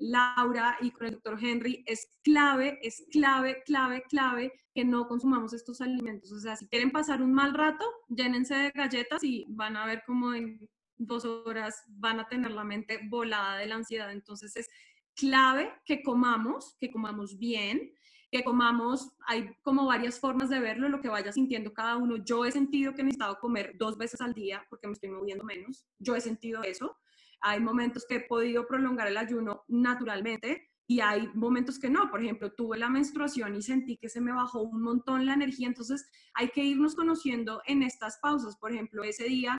[0.00, 5.52] Laura y con el doctor Henry, es clave, es clave, clave, clave que no consumamos
[5.52, 6.32] estos alimentos.
[6.32, 10.02] O sea, si quieren pasar un mal rato, llénense de galletas y van a ver
[10.06, 14.12] cómo en dos horas van a tener la mente volada de la ansiedad.
[14.12, 14.68] Entonces es
[15.14, 17.92] clave que comamos, que comamos bien,
[18.30, 22.16] que comamos, hay como varias formas de verlo, lo que vaya sintiendo cada uno.
[22.18, 25.44] Yo he sentido que he necesitado comer dos veces al día porque me estoy moviendo
[25.44, 25.84] menos.
[25.98, 26.96] Yo he sentido eso.
[27.40, 32.10] Hay momentos que he podido prolongar el ayuno naturalmente y hay momentos que no.
[32.10, 35.68] Por ejemplo, tuve la menstruación y sentí que se me bajó un montón la energía.
[35.68, 38.56] Entonces hay que irnos conociendo en estas pausas.
[38.56, 39.56] Por ejemplo, ese día,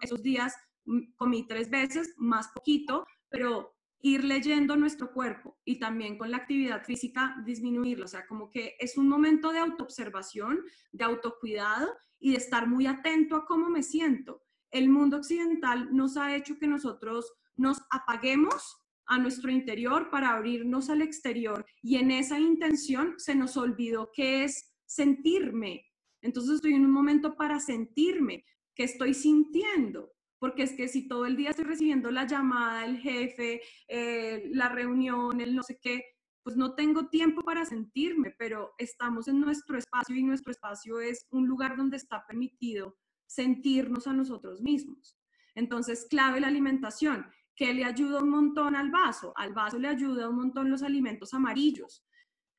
[0.00, 0.54] esos días
[1.16, 6.82] comí tres veces, más poquito, pero ir leyendo nuestro cuerpo y también con la actividad
[6.84, 8.06] física disminuirlo.
[8.06, 10.60] O sea, como que es un momento de autoobservación,
[10.92, 14.42] de autocuidado y de estar muy atento a cómo me siento.
[14.70, 20.88] El mundo occidental nos ha hecho que nosotros nos apaguemos a nuestro interior para abrirnos
[20.88, 25.84] al exterior y en esa intención se nos olvidó qué es sentirme.
[26.22, 28.44] Entonces estoy en un momento para sentirme,
[28.74, 32.98] que estoy sintiendo porque es que si todo el día estoy recibiendo la llamada, el
[32.98, 36.02] jefe, eh, la reunión, el no sé qué,
[36.42, 41.26] pues no tengo tiempo para sentirme, pero estamos en nuestro espacio y nuestro espacio es
[41.30, 42.96] un lugar donde está permitido
[43.30, 45.16] sentirnos a nosotros mismos.
[45.54, 49.32] Entonces, clave la alimentación, que le ayuda un montón al vaso.
[49.36, 52.04] Al vaso le ayuda un montón los alimentos amarillos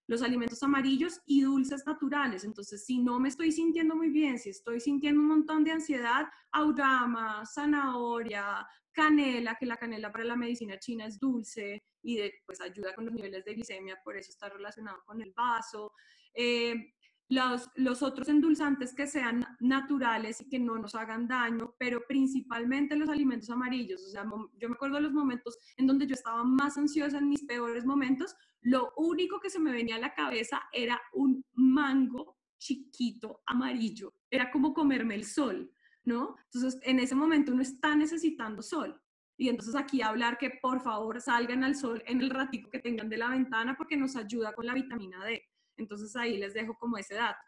[0.07, 2.43] los alimentos amarillos y dulces naturales.
[2.43, 6.27] Entonces, si no me estoy sintiendo muy bien, si estoy sintiendo un montón de ansiedad,
[6.51, 12.93] aurama, zanahoria, canela, que la canela para la medicina china es dulce y pues ayuda
[12.93, 15.93] con los niveles de glicemia, por eso está relacionado con el vaso.
[16.33, 16.93] Eh,
[17.31, 22.97] los, los, otros endulzantes que sean naturales y que no nos hagan daño, pero principalmente
[22.97, 24.05] los alimentos amarillos.
[24.05, 24.25] O sea,
[24.57, 27.85] yo me acuerdo de los momentos en donde yo estaba más ansiosa en mis peores
[27.85, 34.13] momentos, lo único que se me venía a la cabeza era un mango chiquito amarillo.
[34.29, 35.71] Era como comerme el sol,
[36.03, 36.35] ¿no?
[36.45, 39.01] Entonces, en ese momento uno está necesitando sol.
[39.37, 43.09] Y entonces aquí hablar que por favor salgan al sol en el ratito que tengan
[43.09, 45.41] de la ventana porque nos ayuda con la vitamina D.
[45.81, 47.39] Entonces ahí les dejo como ese dato.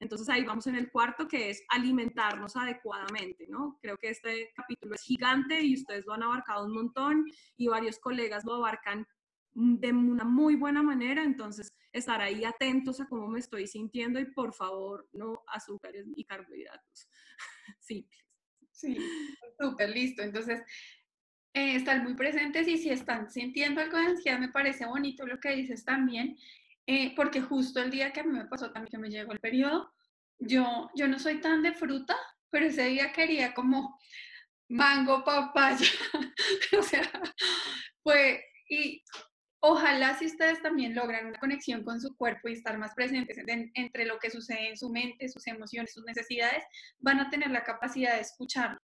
[0.00, 3.78] Entonces ahí vamos en el cuarto que es alimentarnos adecuadamente, ¿no?
[3.82, 7.24] Creo que este capítulo es gigante y ustedes lo han abarcado un montón
[7.56, 9.06] y varios colegas lo abarcan
[9.54, 14.26] de una muy buena manera, entonces estar ahí atentos a cómo me estoy sintiendo y
[14.26, 17.08] por favor no azúcares y carbohidratos
[17.80, 18.24] simples.
[18.70, 18.96] Sí,
[19.58, 20.22] súper listo.
[20.22, 20.60] Entonces,
[21.52, 25.40] eh, estar muy presentes y si están sintiendo algo de ansiedad, me parece bonito lo
[25.40, 26.36] que dices también,
[26.88, 29.40] eh, porque justo el día que a mí me pasó también que me llegó el
[29.40, 29.92] periodo,
[30.38, 32.16] yo, yo no soy tan de fruta,
[32.50, 33.98] pero ese día quería como
[34.68, 35.86] mango, papaya,
[36.78, 37.02] o sea,
[38.02, 39.02] fue, y
[39.60, 43.38] Ojalá si ustedes también logran una conexión con su cuerpo y estar más presentes
[43.74, 46.62] entre lo que sucede en su mente, sus emociones, sus necesidades,
[47.00, 48.78] van a tener la capacidad de escucharlo,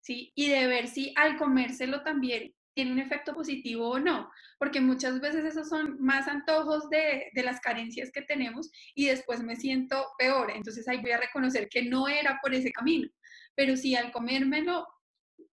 [0.00, 0.32] ¿sí?
[0.34, 5.20] Y de ver si al comérselo también tiene un efecto positivo o no, porque muchas
[5.20, 10.04] veces esos son más antojos de, de las carencias que tenemos y después me siento
[10.18, 13.08] peor, entonces ahí voy a reconocer que no era por ese camino,
[13.54, 14.86] pero si al comérmelo,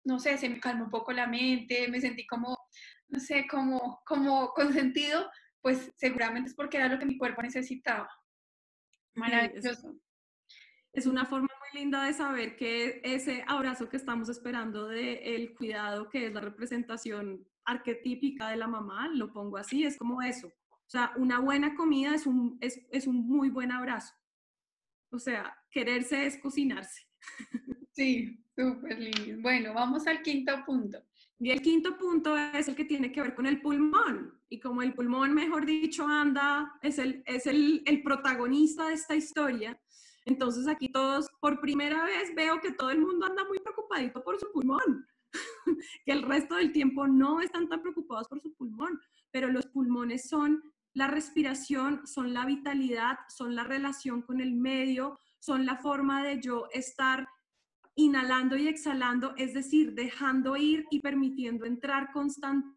[0.04, 2.56] no sé, se me calmó un poco la mente, me sentí como
[3.08, 8.08] no sé, como, como consentido, pues seguramente es porque era lo que mi cuerpo necesitaba.
[9.14, 9.96] Maravilloso.
[10.92, 15.54] es una forma muy linda de saber que ese abrazo que estamos esperando del el
[15.54, 20.48] cuidado, que es la representación arquetípica de la mamá, lo pongo así, es como eso.
[20.48, 24.14] O sea, una buena comida es un, es, es un muy buen abrazo.
[25.10, 27.06] O sea, quererse es cocinarse.
[27.92, 29.40] Sí, súper lindo.
[29.40, 31.02] Bueno, vamos al quinto punto.
[31.38, 34.38] Y el quinto punto es el que tiene que ver con el pulmón.
[34.48, 39.16] Y como el pulmón, mejor dicho, anda, es el, es el, el protagonista de esta
[39.16, 39.80] historia,
[40.26, 44.38] entonces aquí todos, por primera vez veo que todo el mundo anda muy preocupadito por
[44.38, 45.06] su pulmón,
[46.04, 49.00] que el resto del tiempo no están tan preocupados por su pulmón,
[49.30, 50.62] pero los pulmones son
[50.94, 56.40] la respiración, son la vitalidad, son la relación con el medio, son la forma de
[56.40, 57.28] yo estar
[57.94, 62.76] inhalando y exhalando, es decir, dejando ir y permitiendo entrar constantemente.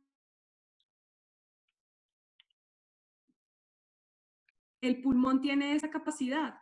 [4.82, 6.56] El pulmón tiene esa capacidad,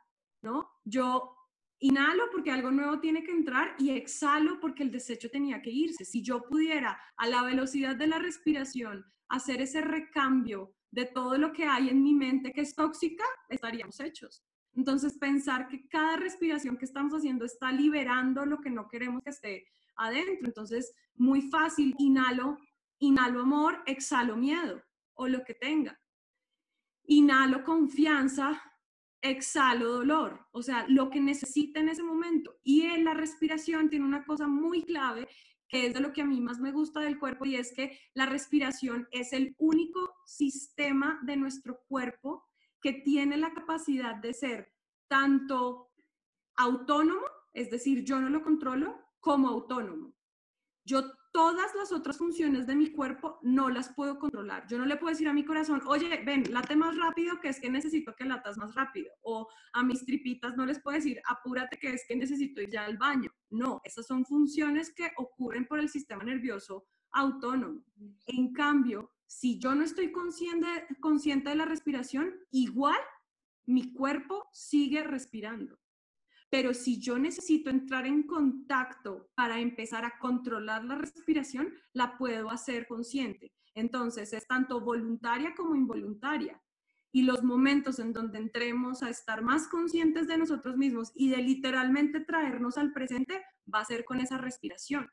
[0.83, 1.33] Yo
[1.79, 6.05] inhalo porque algo nuevo tiene que entrar y exhalo porque el desecho tenía que irse.
[6.05, 11.51] Si yo pudiera a la velocidad de la respiración hacer ese recambio de todo lo
[11.51, 14.43] que hay en mi mente que es tóxica, estaríamos hechos.
[14.73, 19.31] Entonces, pensar que cada respiración que estamos haciendo está liberando lo que no queremos que
[19.31, 20.47] esté adentro.
[20.47, 22.57] Entonces, muy fácil, inhalo,
[22.99, 24.83] inhalo amor, exhalo miedo
[25.15, 25.99] o lo que tenga.
[27.05, 28.61] Inhalo confianza,
[29.31, 32.57] exhalo dolor, o sea, lo que necesita en ese momento.
[32.63, 35.27] Y en la respiración tiene una cosa muy clave
[35.67, 37.99] que es de lo que a mí más me gusta del cuerpo y es que
[38.13, 42.45] la respiración es el único sistema de nuestro cuerpo
[42.81, 44.73] que tiene la capacidad de ser
[45.07, 45.91] tanto
[46.55, 50.13] autónomo, es decir, yo no lo controlo, como autónomo.
[50.85, 51.03] Yo
[51.37, 54.65] todas las otras funciones de mi cuerpo no las puedo controlar.
[54.67, 57.59] Yo no le puedo decir a mi corazón, oye, ven, late más rápido, que es
[57.59, 59.13] que necesito que latas más rápido.
[59.21, 62.85] O a mis tripitas no les puedo decir, apúrate, que es que necesito ir ya
[62.85, 63.29] al baño.
[63.51, 67.85] No, esas son funciones que ocurren por el sistema nervioso autónomo.
[68.25, 72.99] En cambio, si yo no estoy consciente, consciente de la respiración, igual
[73.67, 75.77] mi cuerpo sigue respirando.
[76.49, 82.49] Pero si yo necesito entrar en contacto para empezar a controlar la respiración, la puedo
[82.49, 83.53] hacer consciente.
[83.75, 86.61] Entonces, es tanto voluntaria como involuntaria.
[87.11, 91.37] Y los momentos en donde entremos a estar más conscientes de nosotros mismos y de
[91.37, 93.43] literalmente traernos al presente,
[93.73, 95.09] va a ser con esa respiración.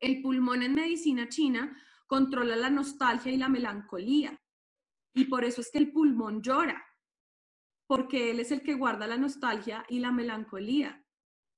[0.00, 4.40] El pulmón en medicina china controla la nostalgia y la melancolía.
[5.14, 6.84] Y por eso es que el pulmón llora,
[7.92, 11.04] porque él es el que guarda la nostalgia y la melancolía.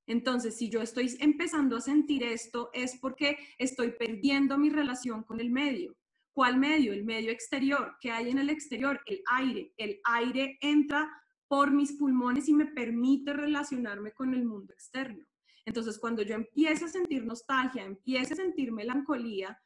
[0.08, 5.38] Entonces, si yo estoy empezando a sentir esto, es porque estoy perdiendo mi relación con
[5.38, 5.96] el medio.
[6.32, 6.92] ¿Cuál medio?
[6.92, 7.96] El medio exterior.
[8.00, 9.00] ¿Qué hay en el exterior?
[9.06, 9.72] El aire.
[9.76, 11.08] El aire entra
[11.46, 15.24] por mis pulmones y me permite relacionarme con el mundo externo.
[15.64, 19.56] Entonces, cuando yo empiezo a sentir nostalgia, empiezo a sentir melancolía,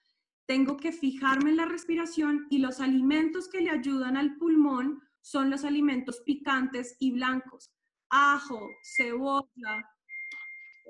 [0.45, 5.51] tengo que fijarme en la respiración y los alimentos que le ayudan al pulmón son
[5.51, 7.73] los alimentos picantes y blancos.
[8.11, 9.89] Ajo, cebolla,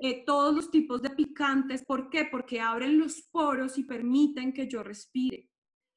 [0.01, 1.83] eh, todos los tipos de picantes.
[1.83, 2.25] ¿Por qué?
[2.25, 5.49] Porque abren los poros y permiten que yo respire.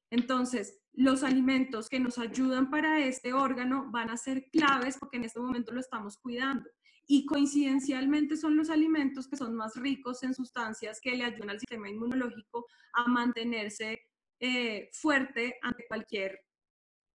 [0.09, 5.25] Entonces, los alimentos que nos ayudan para este órgano van a ser claves porque en
[5.25, 6.69] este momento lo estamos cuidando
[7.07, 11.59] y coincidencialmente son los alimentos que son más ricos en sustancias que le ayudan al
[11.59, 14.07] sistema inmunológico a mantenerse
[14.39, 16.39] eh, fuerte ante cualquier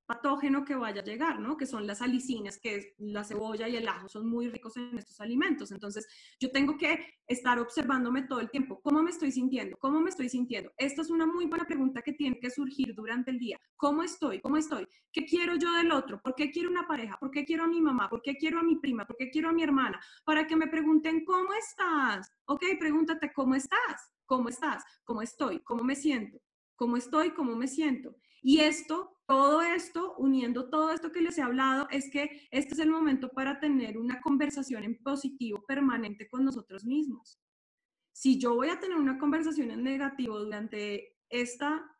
[0.09, 1.59] patógeno que vaya a llegar, ¿no?
[1.59, 4.96] Que son las alicinas, que es la cebolla y el ajo, son muy ricos en
[4.96, 5.70] estos alimentos.
[5.70, 6.09] Entonces,
[6.40, 8.80] yo tengo que estar observándome todo el tiempo.
[8.80, 9.76] ¿Cómo me estoy sintiendo?
[9.76, 10.72] ¿Cómo me estoy sintiendo?
[10.78, 13.61] Esta es una muy buena pregunta que tiene que surgir durante el día.
[13.76, 14.40] ¿Cómo estoy?
[14.40, 14.88] ¿Cómo estoy?
[15.12, 16.22] ¿Qué quiero yo del otro?
[16.22, 17.18] ¿Por qué quiero una pareja?
[17.18, 18.09] ¿Por qué quiero a mi mamá?
[18.09, 19.06] ¿Por qué quiero a mi prima?
[19.06, 20.00] ¿Por qué quiero a mi hermana?
[20.24, 22.32] Para que me pregunten, ¿cómo estás?
[22.46, 24.11] Ok, pregúntate, ¿cómo estás?
[24.24, 24.82] ¿Cómo estás?
[25.04, 25.61] ¿Cómo estoy?
[25.61, 26.38] ¿Cómo me siento?
[26.76, 27.32] ¿Cómo estoy?
[27.32, 28.16] ¿Cómo me siento?
[28.40, 32.81] Y esto todo esto, uniendo todo esto que les he hablado, es que este es
[32.81, 37.39] el momento para tener una conversación en positivo permanente con nosotros mismos.
[38.11, 41.95] Si yo voy a tener una conversación en negativo durante esta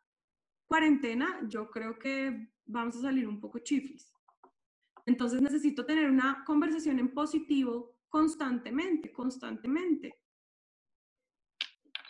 [0.65, 4.11] cuarentena, yo creo que vamos a salir un poco chiflis.
[5.05, 10.19] Entonces necesito tener una conversación en positivo constantemente, constantemente.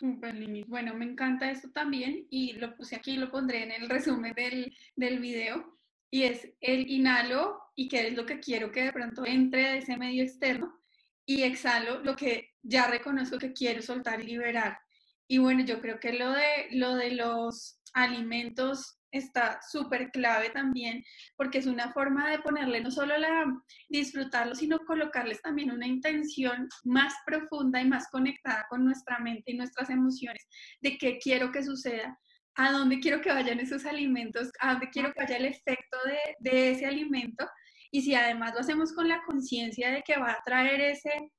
[0.01, 4.75] Bueno, me encanta esto también y lo puse aquí, lo pondré en el resumen del,
[4.95, 5.77] del video
[6.09, 9.77] y es el inhalo y qué es lo que quiero que de pronto entre de
[9.79, 10.79] ese medio externo
[11.25, 14.79] y exhalo lo que ya reconozco que quiero soltar y liberar.
[15.27, 21.03] Y bueno, yo creo que lo de, lo de los alimentos está súper clave también,
[21.35, 23.45] porque es una forma de ponerle no solo la
[23.89, 29.57] disfrutarlo, sino colocarles también una intención más profunda y más conectada con nuestra mente y
[29.57, 30.45] nuestras emociones
[30.81, 32.17] de qué quiero que suceda,
[32.55, 36.35] a dónde quiero que vayan esos alimentos, a dónde quiero que vaya el efecto de,
[36.39, 37.47] de ese alimento.
[37.91, 41.31] Y si además lo hacemos con la conciencia de que va a traer ese,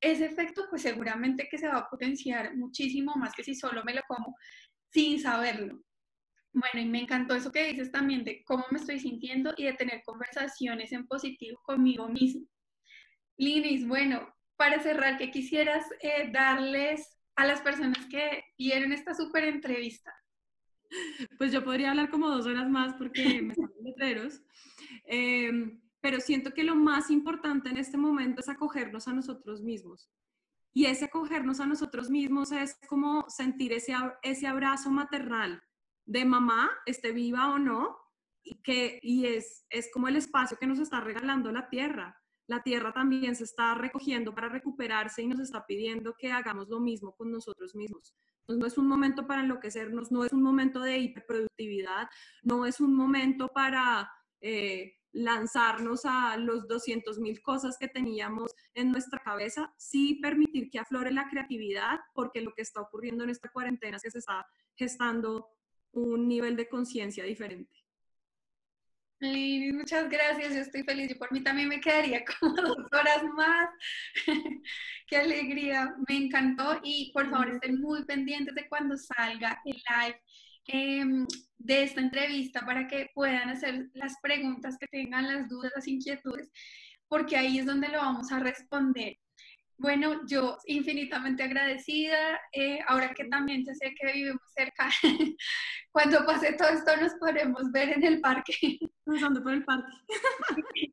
[0.00, 3.94] ese efecto, pues seguramente que se va a potenciar muchísimo más que si solo me
[3.94, 4.36] lo como
[4.92, 5.82] sin saberlo.
[6.56, 9.74] Bueno, y me encantó eso que dices también de cómo me estoy sintiendo y de
[9.74, 12.48] tener conversaciones en positivo conmigo mismo.
[13.36, 14.26] Linis, bueno,
[14.56, 20.14] para cerrar, ¿qué quisieras eh, darles a las personas que vieron esta súper entrevista?
[21.36, 24.40] Pues yo podría hablar como dos horas más porque me salen letreros,
[25.04, 30.08] em, pero siento que lo más importante en este momento es acogernos a nosotros mismos.
[30.72, 35.62] Y ese acogernos a nosotros mismos es como sentir ese, ese abrazo maternal
[36.06, 37.98] de mamá, esté viva o no,
[38.42, 42.16] y, que, y es, es como el espacio que nos está regalando la tierra.
[42.46, 46.78] La tierra también se está recogiendo para recuperarse y nos está pidiendo que hagamos lo
[46.78, 48.14] mismo con nosotros mismos.
[48.46, 52.08] no es un momento para enloquecernos, no es un momento de hiperproductividad,
[52.44, 54.08] no es un momento para
[54.40, 60.78] eh, lanzarnos a los 200 mil cosas que teníamos en nuestra cabeza, sí permitir que
[60.78, 64.46] aflore la creatividad, porque lo que está ocurriendo en esta cuarentena es que se está
[64.76, 65.48] gestando
[65.96, 67.72] un nivel de conciencia diferente.
[69.20, 71.08] muchas gracias, yo estoy feliz.
[71.08, 73.68] Yo por mí también me quedaría como dos horas más.
[75.06, 80.20] Qué alegría, me encantó y por favor estén muy pendientes de cuando salga el live
[80.66, 81.26] em,
[81.58, 86.50] de esta entrevista para que puedan hacer las preguntas que tengan, las dudas, las inquietudes,
[87.08, 89.16] porque ahí es donde lo vamos a responder.
[89.78, 94.88] Bueno, yo infinitamente agradecida, eh, ahora que también ya sé que vivimos cerca,
[95.92, 98.54] cuando pase todo esto nos podremos ver en el parque.
[99.04, 99.92] Pasando por el parque.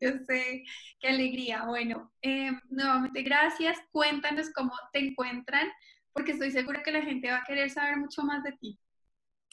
[0.02, 0.64] yo sé,
[1.00, 1.64] qué alegría.
[1.66, 5.70] Bueno, eh, nuevamente gracias, cuéntanos cómo te encuentran,
[6.12, 8.78] porque estoy segura que la gente va a querer saber mucho más de ti.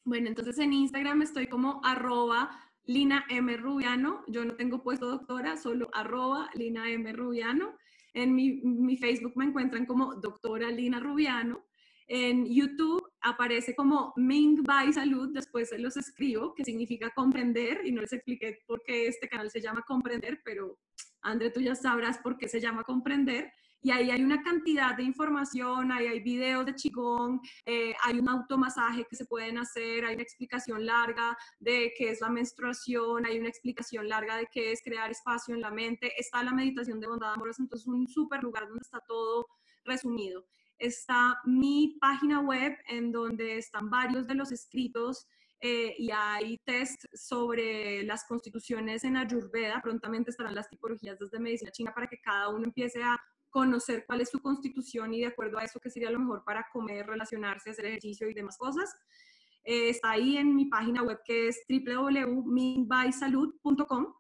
[0.04, 2.50] Bueno, entonces en Instagram estoy como arroba
[2.84, 3.56] Lina M.
[3.56, 7.12] Rubiano, yo no tengo puesto doctora, solo arroba Lina M.
[7.12, 7.76] Rubiano.
[8.12, 11.64] En mi, Facebook me encuentran como doctora Lina Rubiano.
[12.06, 17.92] En YouTube aparece como Ming Bai Salud, después se los escribo, que significa comprender, y
[17.92, 20.76] no les expliqué por qué este canal se llama Comprender, pero
[21.22, 23.52] André, tú ya sabrás por qué se llama Comprender
[23.82, 28.28] y ahí hay una cantidad de información, ahí hay videos de chigón, eh, hay un
[28.28, 33.38] automasaje que se pueden hacer, hay una explicación larga de qué es la menstruación, hay
[33.38, 37.08] una explicación larga de qué es crear espacio en la mente, está la meditación de
[37.08, 39.46] bondad amorosa, entonces es un súper lugar donde está todo
[39.84, 40.44] resumido.
[40.78, 45.26] Está mi página web en donde están varios de los escritos
[45.62, 49.82] eh, y hay test sobre las constituciones en Ayurveda.
[49.82, 53.20] Prontamente estarán las tipologías desde medicina china para que cada uno empiece a
[53.50, 56.66] conocer cuál es su constitución y de acuerdo a eso qué sería lo mejor para
[56.72, 58.94] comer, relacionarse, hacer ejercicio y demás cosas.
[59.64, 64.14] Eh, está ahí en mi página web que es www.minbysalud.com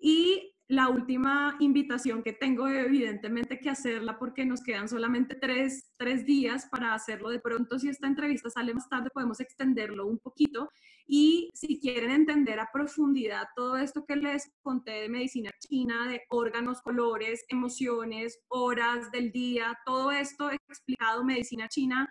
[0.00, 5.92] y la última invitación que tengo, evidentemente que hacerla porque nos quedan solamente tres,
[6.24, 7.30] días para hacerlo.
[7.30, 10.70] De pronto, si esta entrevista sale más tarde, podemos extenderlo un poquito.
[11.06, 16.22] Y si quieren entender a profundidad todo esto que les conté de medicina china, de
[16.30, 22.08] órganos, colores, emociones, horas del día, todo esto explicado medicina china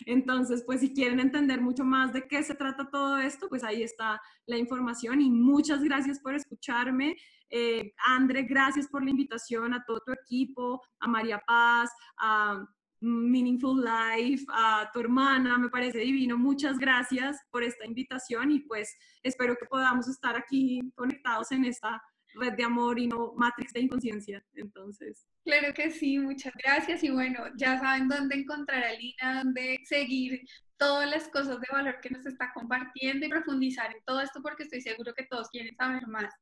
[0.07, 3.83] Entonces, pues si quieren entender mucho más de qué se trata todo esto, pues ahí
[3.83, 7.16] está la información y muchas gracias por escucharme.
[7.55, 12.64] Eh, André, gracias por la invitación a todo tu equipo, a María Paz, a
[13.00, 16.38] Meaningful Life, a tu hermana, me parece divino.
[16.38, 22.03] Muchas gracias por esta invitación y pues espero que podamos estar aquí conectados en esta
[22.36, 24.42] red de amor y no matrix de inconsciencia.
[24.55, 25.26] Entonces.
[25.44, 30.40] Claro que sí, muchas gracias y bueno, ya saben dónde encontrar a Lina, dónde seguir
[30.78, 34.62] todas las cosas de valor que nos está compartiendo y profundizar en todo esto porque
[34.62, 36.32] estoy seguro que todos quieren saber más.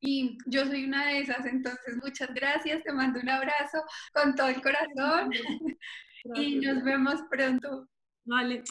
[0.00, 3.82] Y yo soy una de esas, entonces muchas gracias, te mando un abrazo
[4.12, 5.30] con todo el corazón
[6.34, 7.88] y nos vemos pronto.
[8.24, 8.62] Vale,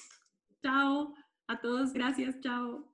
[0.61, 1.13] chao
[1.47, 2.92] a todos, gracias, chao.